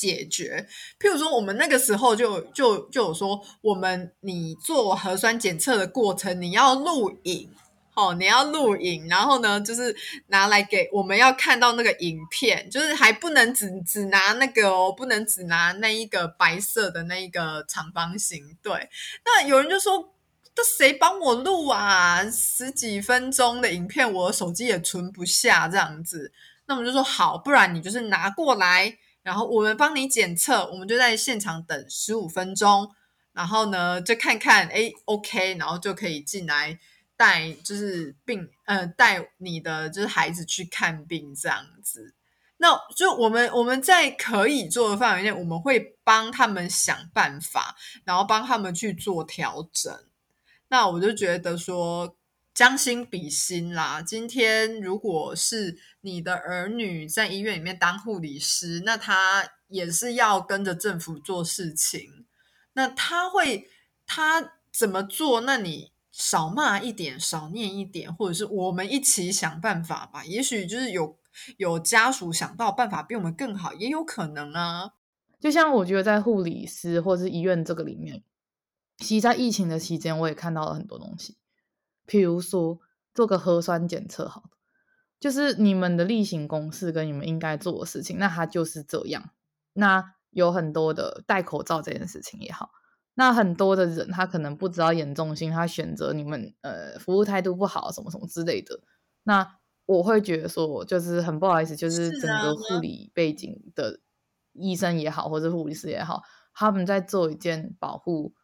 [0.00, 0.66] 解决，
[0.98, 7.50] 譬如说，我们那个时候就就就有说，我们你做核酸检测的过程，你要录影，
[7.94, 9.94] 哦，你要录影，然后呢，就是
[10.28, 18.56] 拿来给我们要看到那个影片，就是还不能只只拿那个哦，不能只拿那一个白色的那一个长方形。
[18.62, 18.88] 对，
[19.26, 20.14] 那有人就说，
[20.54, 22.24] 这谁帮我录啊？
[22.30, 26.32] 十几分钟的影片，我手机也存不下这样子。
[26.64, 28.96] 那我们就说好，不然你就是拿过来。
[29.22, 32.90] 然后我们帮你检测，我们就在现场等十五分钟，
[33.32, 36.78] 然后呢就看看，哎，OK，然后就可以进来
[37.16, 42.14] 带，就是病，呃，带你的就是孩子去看病这样子。
[42.56, 49.94] 那就我们我们在可以做的范围内，我们会帮他们想办法，然后帮他们去做调整。
[50.68, 52.16] 那我就觉得说。
[52.52, 62.26] 将心比心啦，今天如果是你的儿女在医院里面当护理师，那他也是要跟着政府做事情。
[62.72, 63.68] 那他会
[64.06, 65.40] 他怎么做？
[65.42, 70.24] 那你少骂一点，少念一点，或者是我们一起想办法吧。
[70.24, 71.16] 也许就是有
[71.56, 74.92] 有家属想到办法比我们更好，也有可能啊。
[75.38, 78.22] 就像我觉得在护理师或者是医院这个里面，
[78.98, 81.36] 其实在疫情的期间，我也看到了很多东西。
[82.10, 82.80] 比如说，
[83.14, 84.50] 做个核酸检测，好，
[85.20, 89.30] 就是你们的例行公事跟你们应该做的事情，那它就是这样。
[89.74, 92.70] 那有很多的戴口罩这件事情也好，
[93.14, 98.80] 那很多的人他可能不知道严重性，他选择你们呃服务态度不好，什么什么之类的。
[99.22, 104.00] 那我会觉得说，就是很不好意思，就是整个护理背景的
[104.54, 108.34] 医生也好，或者护理师也好，他们在做一件保护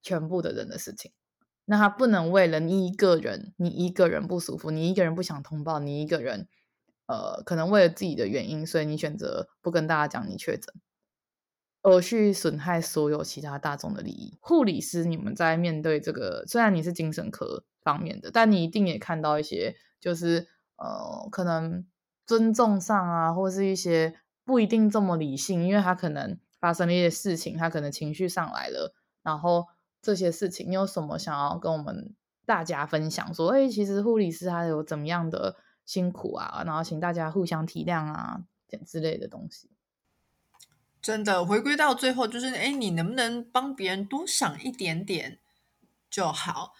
[0.00, 1.12] 全部的人的事情。
[1.70, 6.48] 那他不能为了你一个人，你一个人不舒服，你一个人不想通报，你一个人，
[7.06, 10.74] 呃，可能为了自己的原因，所以你选择不跟大家讲你确诊，
[11.82, 14.38] 而去损害所有其他大众的利益。
[14.40, 21.86] 护理师，你们在面对这个，虽然你是精神科方面的，但你一定也看到一些，就是呃，可能
[22.24, 29.66] 尊重上啊，或是一些不一定这么理性，因为他可能发生了一些事情，他可能情绪上来了，然后。
[30.08, 32.14] 这些事情，你有什么想要跟我们
[32.46, 33.34] 大家分享？
[33.34, 36.62] 说，哎，其实护理师他有怎么样的辛苦啊？
[36.64, 39.68] 然后请大家互相体谅啊，这之类的东西。
[41.02, 45.40] 真的，回归到最后，就是，哎，你能不能帮别人多想一点点
[46.10, 46.72] 就好？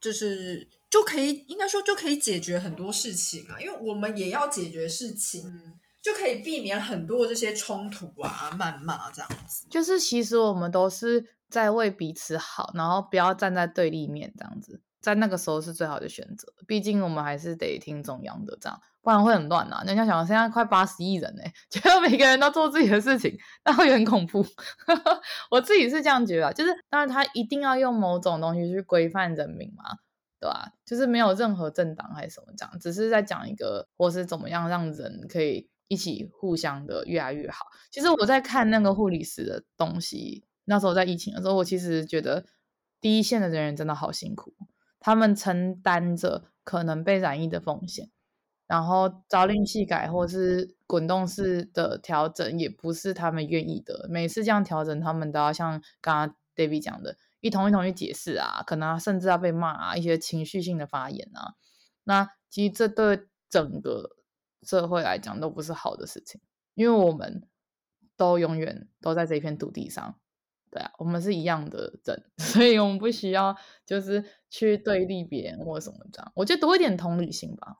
[0.00, 0.68] 就是。
[0.88, 9.66] 就可以，应该说就可以解决很多事情啊，因为我们也要解决事情，嗯、就可以避免很多这些冲突啊、谩骂这样子。
[9.68, 16.52] 就是其实我们都是在为彼此好，然后不要站在对立面这样子，在那个时候是最好的选择。
[16.66, 19.82] 毕竟我们还是得听中央的，这样不然会很乱啊。
[19.86, 24.44] 人家想，现在快八十亿人呢，觉得每个人都做自己的事情，那会很恐怖。
[25.50, 29.98] 我自己是这样觉得，就是当然他一定要用某种东西去规范人民嘛。
[30.38, 30.70] 对吧？
[30.84, 37.64] 就是没有任何政党还是什么这样，只是在讲一个或是怎么样让人可以一起互相的越来越好。
[37.90, 42.44] 其实我在看那个护理师的东西，那时候在疫情的时候，我其实觉得
[43.00, 44.52] 第一线的人员真的好辛苦，
[45.00, 48.10] 他们承担着可能被染疫的风险，
[48.66, 54.06] 然后朝令夕改或是滚动式的调整也不是他们愿意的。
[54.10, 57.16] 每次这样调整，他们都要像刚刚 David 讲的。
[57.40, 61.54] 一同一同去解释啊，可能甚至要被骂啊，一些情绪性的发言啊，
[62.02, 64.16] 那其实这对整个
[64.62, 66.40] 社会来讲都不是好的事情，
[66.74, 67.46] 因为我们
[68.16, 70.18] 都永远都在这片土地上，
[70.76, 77.78] 对啊，我们是一样的人， 所以我们不需要就是去对立别人或什么这样，我觉得多一点同理心吧。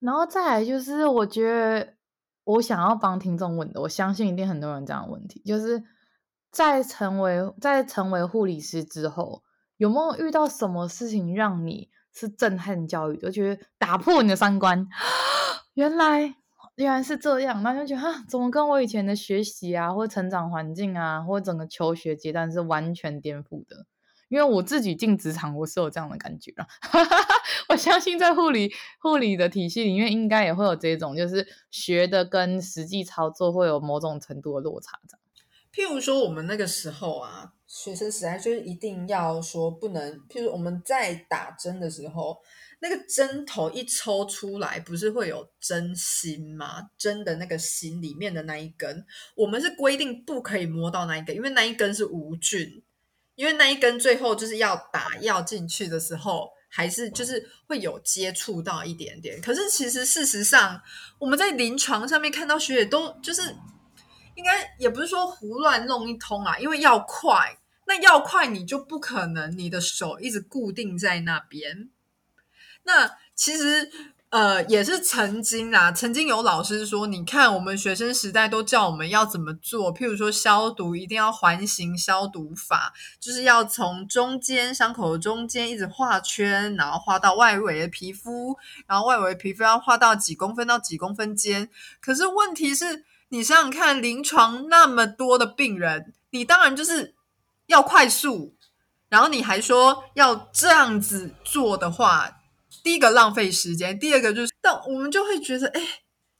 [0.00, 1.94] 然后再来就是，我觉得
[2.44, 5.84] 我想要帮听众问的，我相信一定很多人这样的问题，就是。
[6.52, 9.42] 在成为在成为护理师之后，
[9.76, 13.30] 有没有遇到什么事情让你是震撼教育的？
[13.30, 14.88] 觉得打破你的三观，
[15.74, 16.36] 原来
[16.76, 23.86] 原来是这样，那就觉得哈，怎么跟我以前的学习啊，或成长环境啊，或整个求学阶段是完全颠覆的？
[24.28, 26.66] 因为我自己进职场，我是有这样的感觉啊。
[27.70, 35.20] 我相信在护理护理的体系里面，应该也会有这种，就是学的跟实际操作会有某种程度的落差，这样。
[35.72, 40.18] 譬如说，我们那个时候啊，学生时代就是一定要说不能。
[40.28, 42.38] 譬如我们在打针的时候，
[42.78, 46.82] 那个针头一抽出来，不是会有针芯吗？
[46.96, 52.82] 针的那个芯里面的那一根，我们是规定不可以摸到那一根，因为那一根是无菌。
[53.34, 59.40] 因为那一根最后就是要打药进去的时候，还是就是会有接触到一点点。
[59.40, 60.80] 可是其实事实上，
[61.18, 63.42] 我们在临床上面看到学姐都就是。
[64.36, 71.88] 应该也不是说胡乱弄一通啊，因为要快，那要快你就不可能你的手一直固定在那边。
[72.86, 73.90] 那其实
[74.30, 91.68] 呃也是曾经啊，曾经有老师说，你看我们学生时代都叫我们要怎么做，譬如说消毒一定要环形消毒法，就是要从中间伤口的中间一直画圈，然后画到外围的皮肤，然后外围皮肤要画到几公分到几公分间。
[92.00, 93.04] 可是问题是。
[93.28, 97.16] 你想想看，临床那么多的病人，你当然就是
[97.66, 98.54] 要快速，
[99.08, 102.38] 然后你还说要这样子做的话，
[102.86, 105.80] 第一个浪费时间，第二个就是，但我们就会觉得，哎，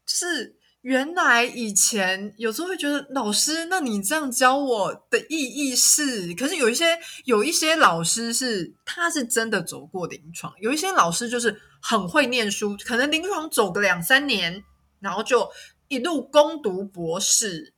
[0.07, 14.63] 就是原来以前有时候会觉得，老师，那你这样教我的意义是，可是有一些有一些老师是他是真的走过临床，有一些老师就是很会念书，可能临床走个两三年，
[15.01, 15.51] 然后就。
[15.89, 17.73] 一路攻读博士，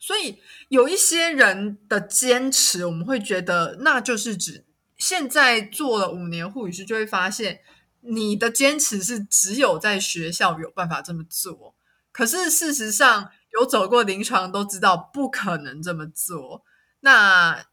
[0.00, 4.64] 所以有一些人的坚持，我们会觉得那就是指
[4.98, 7.60] 现在做了五年护理师，就会发现
[8.08, 11.74] 你的坚持是只有在学校有办法这么做。
[12.12, 16.64] 可是事实上，有走过临床都知道不可能这么做。
[17.00, 17.66] 那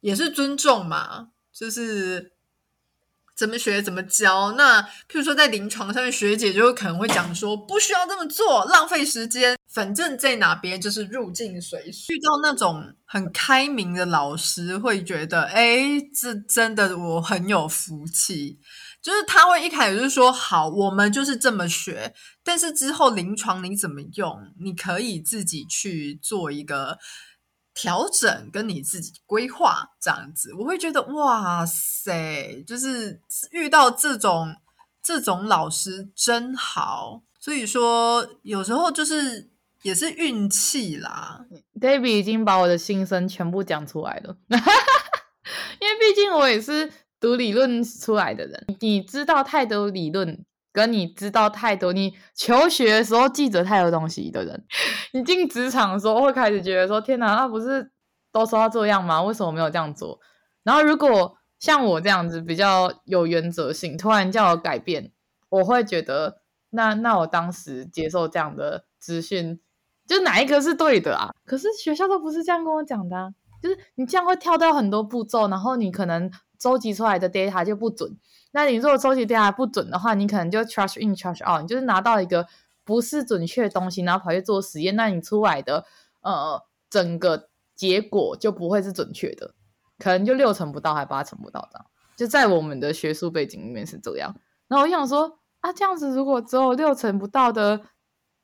[0.00, 2.32] 也是尊重嘛，就是。
[3.38, 4.50] 怎么学怎么教？
[4.54, 9.56] 那譬如说在临床上面，学姐就可能会讲说，不需要这么做，浪费时间。
[9.68, 12.12] 反正在哪边就是入境随俗。
[12.12, 18.58] 遇到那种很开明的老师，会觉得，哎，这真的我很有福气。
[19.00, 26.98] 就是他会一开始就说，好，我们就是这么学，但是之后临床你怎么用，你可以自己去做一个。
[27.74, 33.22] 调整跟你自己规划这样子，我会觉得哇塞，就是
[33.52, 34.56] 遇到这种
[35.00, 37.22] 这种老师真好。
[37.38, 39.52] 所以说，有时候就是
[39.82, 41.46] 也是运气啦。
[41.80, 50.44] David 已经把我的心声全部讲出来了， 因为毕竟我也是读理论出来的人，你知道太多理论。
[50.70, 54.64] 跟你知道太多，你求学的时候记着太多东西的人，
[55.12, 57.90] 你进职场的时候会开始觉得说：“天哪，那不是
[58.30, 59.20] 都说要这样吗？
[59.22, 60.20] 为什么没有这样做？”
[60.62, 65.10] 然后如果像我这样子比较有原则性，突然叫我改变，
[65.48, 69.58] 我会觉得那那我当时接受这样的资讯，
[70.06, 71.30] 就哪一个是对的啊？
[71.44, 76.30] 可是学校都不是这样跟我讲的啊，就是你这样会跳掉很多步骤，然后你可能
[76.60, 78.16] 收集出来的 data 就不准。
[78.52, 82.46] 那你如果收集 data 不准的话，你可能就 trash in trash out，你就是拿到一个
[82.84, 85.84] 不是准确的东西，然后跑去做实验，那你出来的
[86.22, 89.54] 呃整个结果就不会是准确的，
[89.98, 91.86] 可能就六成不到，还八成不到这样。
[92.16, 94.34] 就在我们的学术背景里面是这样。
[94.66, 97.80] 然后我想说啊，这样子如果只有六成不到的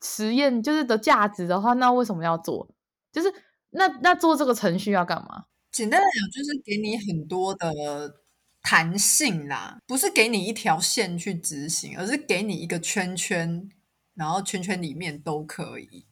[0.03, 2.69] 实验就是的价值的话，那为什么要做？
[3.11, 3.33] 就是
[3.71, 5.47] 那那做这个程序要干嘛？
[5.75, 8.23] 简单来讲，就是给你很多的。
[8.67, 13.69] 弹性啦，不是给你一条线去执行，而是给你一个圈圈，
[14.15, 16.07] 然后圈圈里面都可以。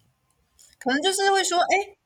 [0.79, 1.97] 可能就是会说，哎，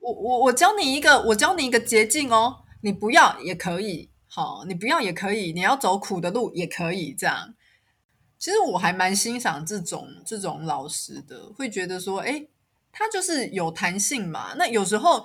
[0.00, 7.54] 我我我教你一个，我教你一个捷径哦，你不要也可以，好，你不要也可以，你要走苦的路也可以，这样。
[8.38, 12.46] 其实我还蛮欣赏这种这种老师的，会觉得说，哎，
[12.92, 14.52] 他就是有弹性嘛。
[14.58, 15.24] 那有时候。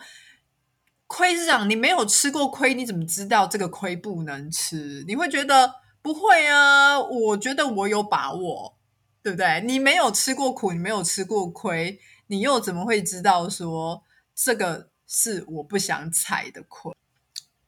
[1.15, 5.05] 亏是这样，你没有吃过亏，你怎么知道这个亏不能吃？
[5.07, 6.99] 你会觉得不会啊？
[6.99, 8.73] 我觉得我有把握，
[9.21, 9.61] 对不对？
[9.63, 14.01] 你没有吃过苦，你没有吃过亏，你又怎么会知道说
[14.33, 16.91] 这个是我不想踩的亏？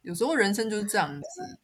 [0.01, 1.59] 有时候人生就是这样子。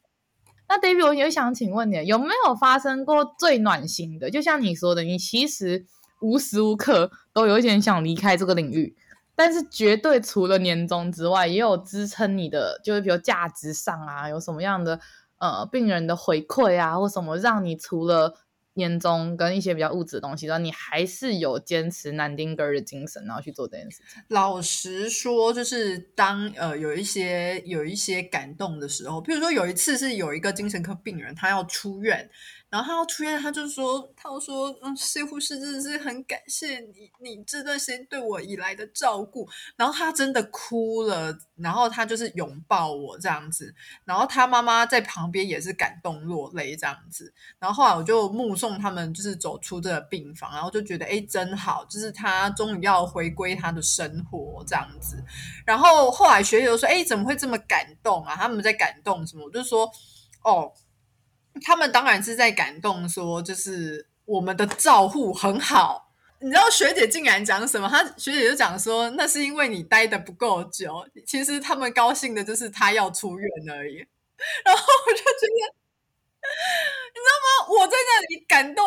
[0.68, 4.30] 那 David，我也想请问你，有没有发生过最暖心的？
[4.30, 5.84] 就像你说的，你其实
[6.20, 8.96] 无时无刻都有一点想离开这个领域。
[9.34, 15.00] 但是绝对除了年终之外，也有支撑你的，就是比如价值上啊，有什么样的
[15.38, 18.34] 呃病人的回馈啊，或什么让你除了
[18.74, 24.22] 年终跟一些比较物质的东西，然后你还是有坚持南丁格尔的精神，然后去做这件事情。
[24.28, 32.30] 老实说，就是当呃有一些有一些感动的时候，譬如说有一次是有一个精神科病人，他要出院。
[32.72, 39.46] 然后他要出院，他就说：“他说，嗯，谢护士真的是很感谢你，你这段时间对我以来的照顾。”
[39.76, 43.74] 然后他真的哭了，然后他就是拥抱我这样子，
[44.06, 47.30] 然后他妈妈在旁边也是感动落泪这样子。
[47.58, 55.22] 然后后来我就目送他们就是走出这个病房，然后就觉得哎，真好，就是他终于要回归他的生活这样子。
[55.66, 58.34] 然后后来学姐就说：“哎，怎么会这么感动啊？
[58.34, 59.86] 他们在感动什么？”我就说
[60.42, 60.72] ：“哦。”
[61.64, 66.10] 他们当然是在感动，说就是我们的照护很好。
[66.40, 67.88] 你知道学姐竟然讲什么？
[67.88, 71.06] 她学姐就讲说，那是因为你待的不够久。
[71.26, 73.96] 其实他们高兴的就是她要出院而已。
[74.64, 75.74] 然后我就觉得，
[77.14, 77.74] 你知道吗？
[77.80, 78.84] 我在那里感动。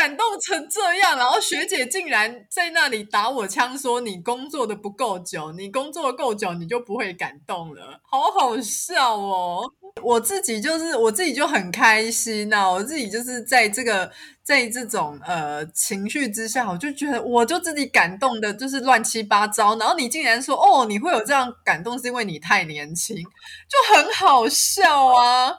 [0.00, 9.70] 感动成这样，然后学姐竟然在那里打我枪，说你工作的不够久，你工作够久，你就不会感动了，好好笑哦！
[10.02, 14.10] 我自己就是我自己就很开心呐、我自己就是在这个
[14.42, 19.76] 在这种呃情绪之下，我就觉得我就自己感动的，就是乱七八糟。
[19.76, 25.52] 然后你竟然说哦，你会有这样感动，是因为你太年轻，就很好笑啊！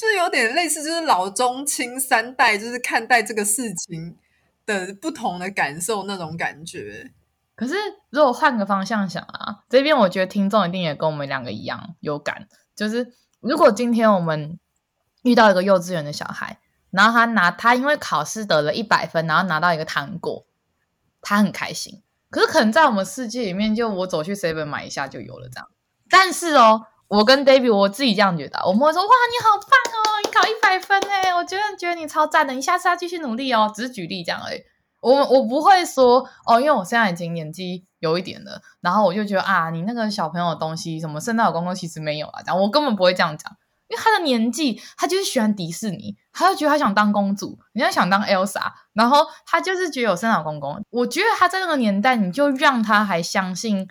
[0.00, 4.16] 就是有点类似，就是老中青三代，就是看待这个事情
[4.64, 7.12] 的不同的感受那种感觉。
[7.54, 7.74] 可是
[8.08, 12.48] 如果换个方向想啊，这边我觉得听众一定也跟我们两个一样有感。
[12.74, 14.58] 就是如果今天我们
[15.22, 16.58] 遇到一个幼稚园的小孩，
[16.90, 20.46] 然后他拿他因为考试得了一百分，然后拿到一个糖果，
[21.20, 22.02] 他很开心。
[22.30, 25.68] 可是可能在我们世界里面，就我走去 Seven 买一下就有了这样。
[26.08, 26.86] 但是哦。
[27.10, 33.68] 我跟 David 我自己这样觉得，我们会说哇，你好棒哦，你考一百分诶，我觉得觉得你超赞的，你下次要继续努力哦。
[33.74, 34.60] 只是举例这样而已，
[35.00, 43.56] 我我不会说哦，因为我现在已经年纪有一点了，然后我就觉得啊，你那个小朋友的东西，什么圣诞老公公其实没有啊，这样我根本不会这样讲，
[43.88, 50.80] 因为他的年纪，他就是喜欢迪士尼，他就觉得他想当公主，人家想当 Elsa，然后他就是觉得有圣诞老公公。
[50.90, 53.88] 我觉得他在那个年代，你就让他还相信。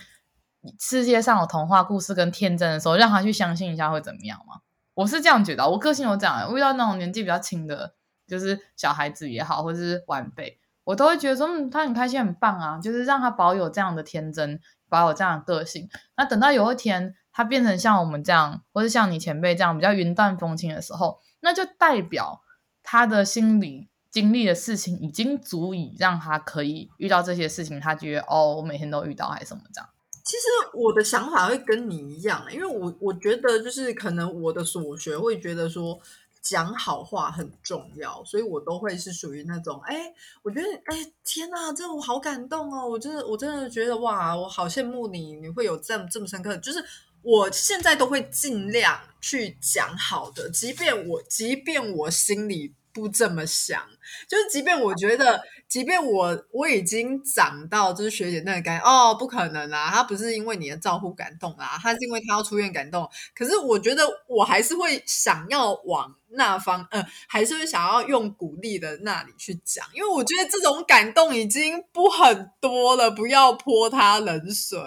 [0.80, 4.62] 世界上有童话故事跟天真的时候，让他去相信一下会怎么样吗？
[4.93, 7.93] 我是这样觉得，我个性有这样，遇到那种年纪比较轻的，
[8.28, 15.89] 就是小孩子也好，或者是晚辈，我都会觉得说，嗯，他很开心，很棒啊，就是让他保有这样的天真，保有这样的个性。
[16.18, 22.41] 那等到有一天他变成像我们这样，或是像你前辈这样比较云淡风轻的时候，那就代表
[22.84, 29.89] 他的心里经历的事情已经足以让他可以遇到这些事情，他觉得哦，我每天都遇到还是什么这样。
[30.30, 36.00] 其实我的想法会跟你一样，因为我我觉得就是可能我的所学会觉得说
[36.40, 40.14] 讲好话很重要，所以我都会是属于那种哎，
[40.44, 46.86] 我觉得哎天哪，这我好感动哦，我真的我真的觉得哇，我好羡慕你，你会有这么这么深刻，就是
[47.24, 53.84] 我现在都会尽量去讲好的，即便我即便我心里不这么想，
[54.28, 63.07] 就是即便我觉得即便我我已经长到就是学姐那个感哦，不可能啦，他不是因为你的照顾感动啦，他是因为他要出院感动。
[63.36, 74.80] 可是我觉得我还是会想要往那方，嗯、呃，还是会想要用鼓励的那里去讲，因为我觉得这种感动已经不很多了，不要泼他冷水。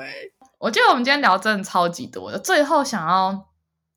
[0.58, 3.50] 我觉得我们今天聊真的超级多的，最后想要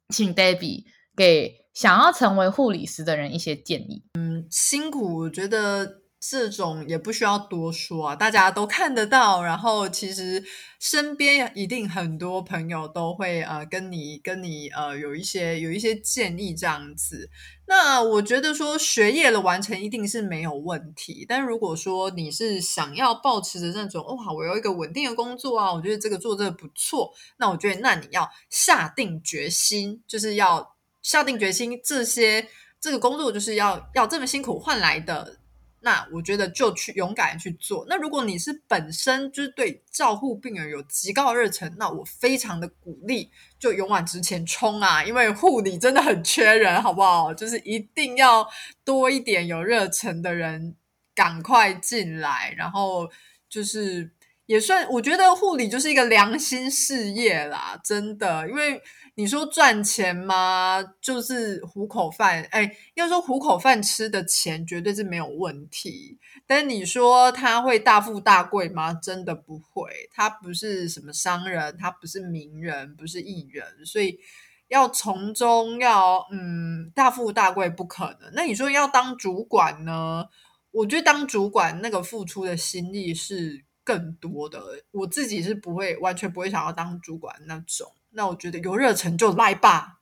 [0.09, 0.83] 请 Debbie
[1.17, 4.03] 给想要成为护理师的人一些建议。
[4.13, 6.04] 嗯，辛苦，我觉得。
[6.29, 9.43] 这种也不需要多说啊，大家都看得到。
[9.43, 10.43] 然后其实
[10.79, 17.29] 身边一定很多朋友都会呃跟你跟你呃有一些有一些建议这样子。
[17.67, 32.47] 那我觉得说学业的完成一定是没有问题，但如果说你是想要保持着那种哇，我有一个稳定的工作啊，我觉得这个做这个不错，那我觉得那你要下定决心，就是要下定决心，这些
[32.79, 35.37] 这个工作就是要要这么辛苦换来的。
[35.85, 37.85] 那我觉得就去勇敢去做。
[37.87, 43.29] 那如果你是本身就是对照护病人有极高的热忱，那我非常的鼓励，
[43.59, 45.03] 就勇往直前冲啊！
[45.03, 47.31] 因为护理真的很缺人，好不好？
[47.31, 48.47] 就是一定要
[48.83, 50.75] 多一点有热忱的人
[51.13, 53.07] 赶快进来，然后
[53.47, 54.09] 就是
[54.47, 58.81] 也算，我觉得护理就是一个良心事业啦，真的，因为。
[59.17, 60.83] 你说赚钱吗？
[60.99, 66.19] 就是糊口饭，哎，要说糊口饭吃的钱绝对是没有问题。
[66.45, 68.93] 但你说他会大富大贵吗？
[68.93, 69.89] 真的不会。
[70.11, 74.19] 他不是什么商人，他不是名人，不是艺人，所以
[74.67, 78.29] 要从中要嗯大富大贵不可能。
[78.33, 80.25] 那你说要当主管呢？
[80.71, 84.61] 我觉得当主管那个付出的心力是更多的。
[84.91, 87.89] 我自己是不会完全不会想要当主管那种。
[88.15, 89.99] 那我觉得有热忱就来吧。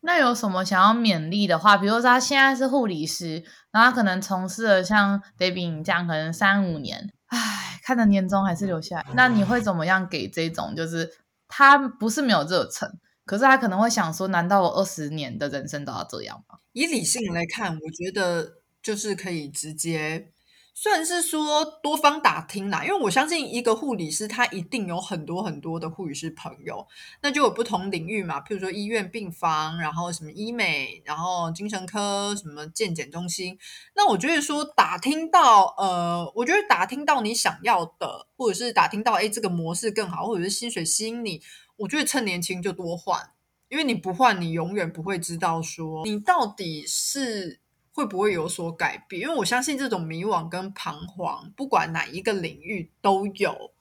[0.00, 1.76] 那有什么想要勉励的话？
[1.76, 9.06] 比如说他现在是护理师，然后他可能从事了像 Debbie 这样，可能三五年，唉，看着年终还是留下来。
[9.14, 10.74] 那你会怎么样给这种？
[10.74, 11.14] 就是
[11.46, 12.90] 他不是没有热忱，
[13.24, 16.58] 可是他可能会想说：难道我二十年的人生都要这样吗？
[16.72, 20.31] 以理性来看，我觉得就是可以直接。
[20.74, 26.86] 算是说多方打听啦，因为我相信一个护理师他一定有很多很多的护理师朋友，
[27.20, 33.58] 那就有不同领域嘛，譬如说医院病房，然后什么医美，然后精神科，什么健检中心。
[33.94, 41.42] 那我觉得说打听到，呃，我觉得打听到你想要的，或者是打听到，哎，这个模式更好，或者是薪水吸引你，
[41.76, 43.30] 我觉得趁年轻就多换，
[43.68, 47.61] 因为你不换，你永远不会知道说你到底是。
[47.94, 49.22] 会不会有所改变？
[49.22, 53.72] 因为我相信这种迷惘跟彷徨，不管哪一个领域都有。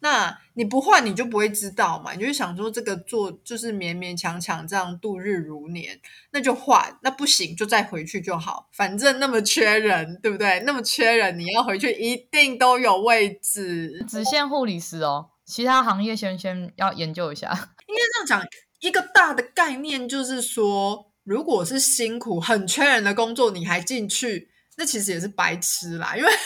[0.00, 2.12] 那你不换，你就不会知道嘛。
[2.12, 5.98] 你就想说这个做就是勉勉强强这样度日如年，
[6.32, 6.98] 那就换。
[7.02, 10.60] 那不行就再回去就好，反正那么缺人，对不对？
[10.66, 14.04] 那么缺人，你要回去一定都有位置。
[14.06, 17.48] 只限护理师哦，其他行业先先要研究一下。
[17.88, 18.48] 应该这样讲，
[18.80, 21.12] 一个大的概念就是说。
[21.26, 26.16] 如果是辛苦、很缺人的工作，你还进去，那其实也是白痴啦。
[26.16, 26.36] 因为，因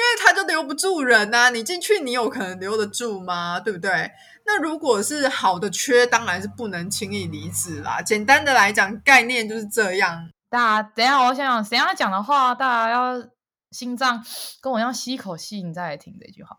[0.00, 1.50] 为他就留不住人呐。
[1.50, 3.58] 你进去，你有可能留得住吗？
[3.58, 4.12] 对不对？
[4.46, 8.00] 那如果是好的缺，当然是不能轻易离职啦。
[8.00, 10.30] 简单的来讲，概念就是这样。
[10.48, 13.28] 大家等下，我想想，谁要讲的话，大家要
[13.72, 14.24] 心脏
[14.60, 16.56] 跟我一样吸一口气，你再来听这句话。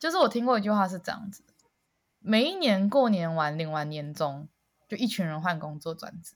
[0.00, 1.44] 就是我听过一句话是这样子：
[2.18, 4.48] 每一年过年完，领完年终。
[4.88, 6.34] 就一群人换工作转职，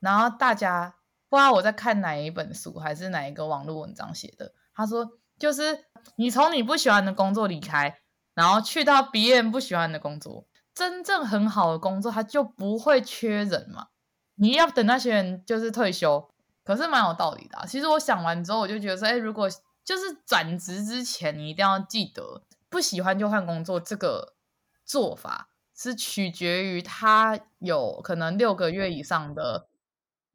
[0.00, 0.96] 然后大家
[1.28, 4.52] 不知道我在看哪一本书还是哪一个网络文章写的。
[4.74, 5.84] 他说，就是
[6.16, 8.00] 你从你不喜欢的工作离开，
[8.34, 13.88] 然后去到别人不喜欢的工作，真正很好的工作，他就不会缺人嘛。
[14.34, 16.30] 你要等那些人就是退休，
[16.62, 17.66] 可是蛮有道理的。
[17.66, 19.48] 其实我想完之后，我就觉得说，哎，如果
[19.82, 24.34] 就是转职之前，你一定要记得，不喜欢就换工作这个
[24.84, 25.48] 做法。
[25.76, 29.68] 是取决于他有可能六个月以上的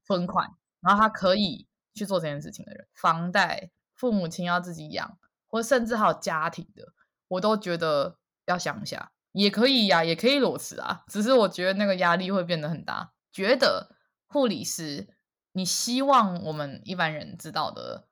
[0.06, 5.18] 存款，然后他可以去做这件事情的人，房贷、父母亲要自己养，
[5.48, 6.94] 或甚至还有家庭的，
[7.28, 11.04] 我都觉得要想一下，也可以呀、也可以裸辞啊。
[11.08, 13.14] 只是我觉得那个压力会变得很大。
[13.32, 13.96] 觉得
[14.28, 15.08] 护理师，
[15.54, 18.08] 你希望我们一般人知道的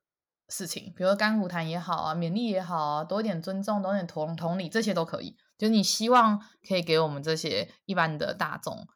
[0.48, 5.36] 事情，比如说甘苦谈也好啊，勉励也好啊，多一点尊重，多一点同同理，这些都可以。
[5.60, 8.88] 就你希望可以给我们这些一般的大众，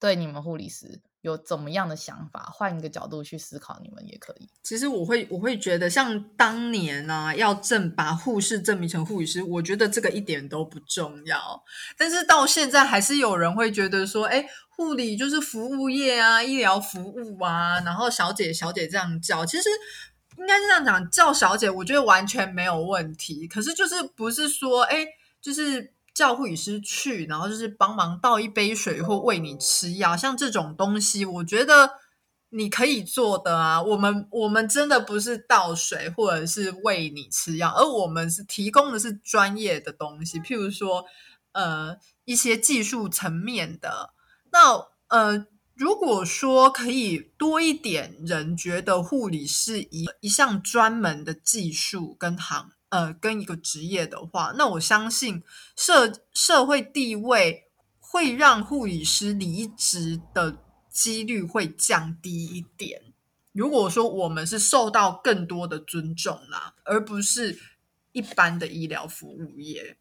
[0.00, 2.50] 对你们护理师有怎么样的想法？
[2.52, 4.48] 换一个角度去思考，你们也可以。
[4.62, 11.62] 其实我会我会觉得，像当年啊，要证把护士证明成护理师，我觉得这个一点都不重要。
[11.98, 19.44] 但是到现在，还是有人会觉得说，哎，护理就是服务业啊，医疗服务啊，然后小姐小姐这样叫。
[19.44, 19.68] 其实
[20.38, 23.46] 应该是这样讲，叫小姐，我觉得完全没有问题。
[23.46, 25.06] 可是就是不是说，哎，
[25.46, 31.92] 就是叫护理师去，然后就是帮忙倒一杯水或喂你吃药，像这种东西，我觉得
[32.48, 33.80] 你可以做的啊。
[33.80, 41.04] 我们我们真的不是倒水或者是喂你吃药，而我们是提供的是专业的东西，譬如说，
[41.52, 44.10] 呃，一些技术层面的。
[44.50, 45.46] 那呃。
[45.78, 55.42] 如果说可以多一点人觉得护理是一一项专门的技术跟行呃跟一个职业的话，那我相信
[55.76, 57.64] 社社会地位
[57.98, 60.58] 会让护理师离职的
[60.90, 63.02] 几率会降低一点。
[63.52, 67.58] 如果说我们是受到更多的尊重啦，而不是
[68.12, 69.96] 一般的医疗服务业。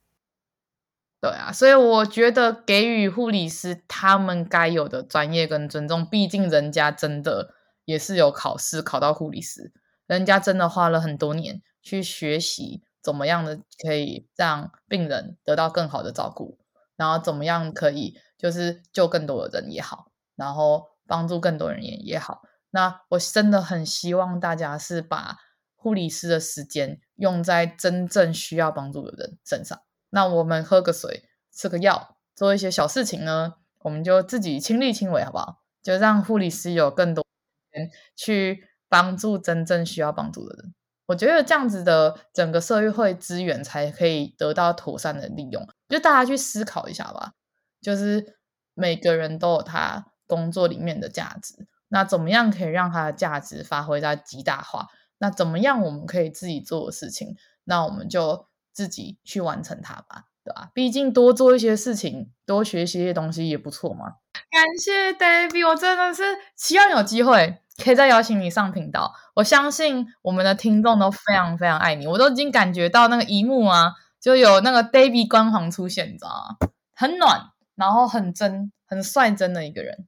[1.22, 7.56] 对啊，所以我觉得给予护理师他们该有的专业跟尊重，毕竟人家真的
[7.86, 9.72] 也是有考试考到护理师，
[10.06, 16.58] 人家真的花了很多年去学习怎么样的可以让病人得到更好的照顾，
[16.98, 22.42] 然后怎么样可以就是救更多的人也好，然后帮助更多人也也好。
[22.72, 25.38] 那我真的很希望大家是把
[25.76, 29.80] 护理师的时间用在真正需要帮助的人身上。
[30.10, 35.62] 那我们喝个水，吃个药，做一些小事情呢，我们就自己亲力亲为，好不好？
[35.84, 40.74] 就让护理师有更多时间去帮助真正需要帮助的人。
[41.08, 45.68] 我觉得这样子的整个社会资源才可以得到妥善的利用。
[45.90, 47.34] 就大家去思考一下吧，
[47.82, 48.38] 就是
[48.74, 54.88] 每个人都有他工作里面的价值，那怎么样可以让他的价值发挥在极大化？
[55.18, 57.36] 那怎么样我们可以自己做的事情？
[57.64, 58.48] 那我们就。
[58.76, 60.70] 自己去完成它吧，对吧？
[60.74, 64.16] 毕竟多做一些事情，多学习一些东西也不错嘛。
[64.52, 66.24] 感谢 David，我真的是
[66.58, 69.14] 希望有机会可以再邀请你上频道。
[69.36, 76.70] 我相信我们的听众都非常非常爱你，我都已经感觉到那个一幕啊，就有那个 Debbie 光环出现，你知道吗？
[76.94, 80.08] 很暖，然后很真、很率真的一个人。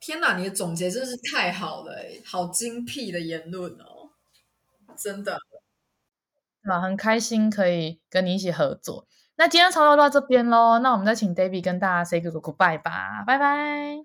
[0.00, 1.92] 天哪，你的总结真是太好了，
[2.24, 4.10] 好精辟的言论哦，
[4.96, 5.38] 真的。
[6.64, 9.06] 啊，很开心可以跟你一起合作。
[9.36, 14.04] 那今天差不多到这边喽，那我们再请 David 跟大家 say 个 goodbye 吧，拜拜，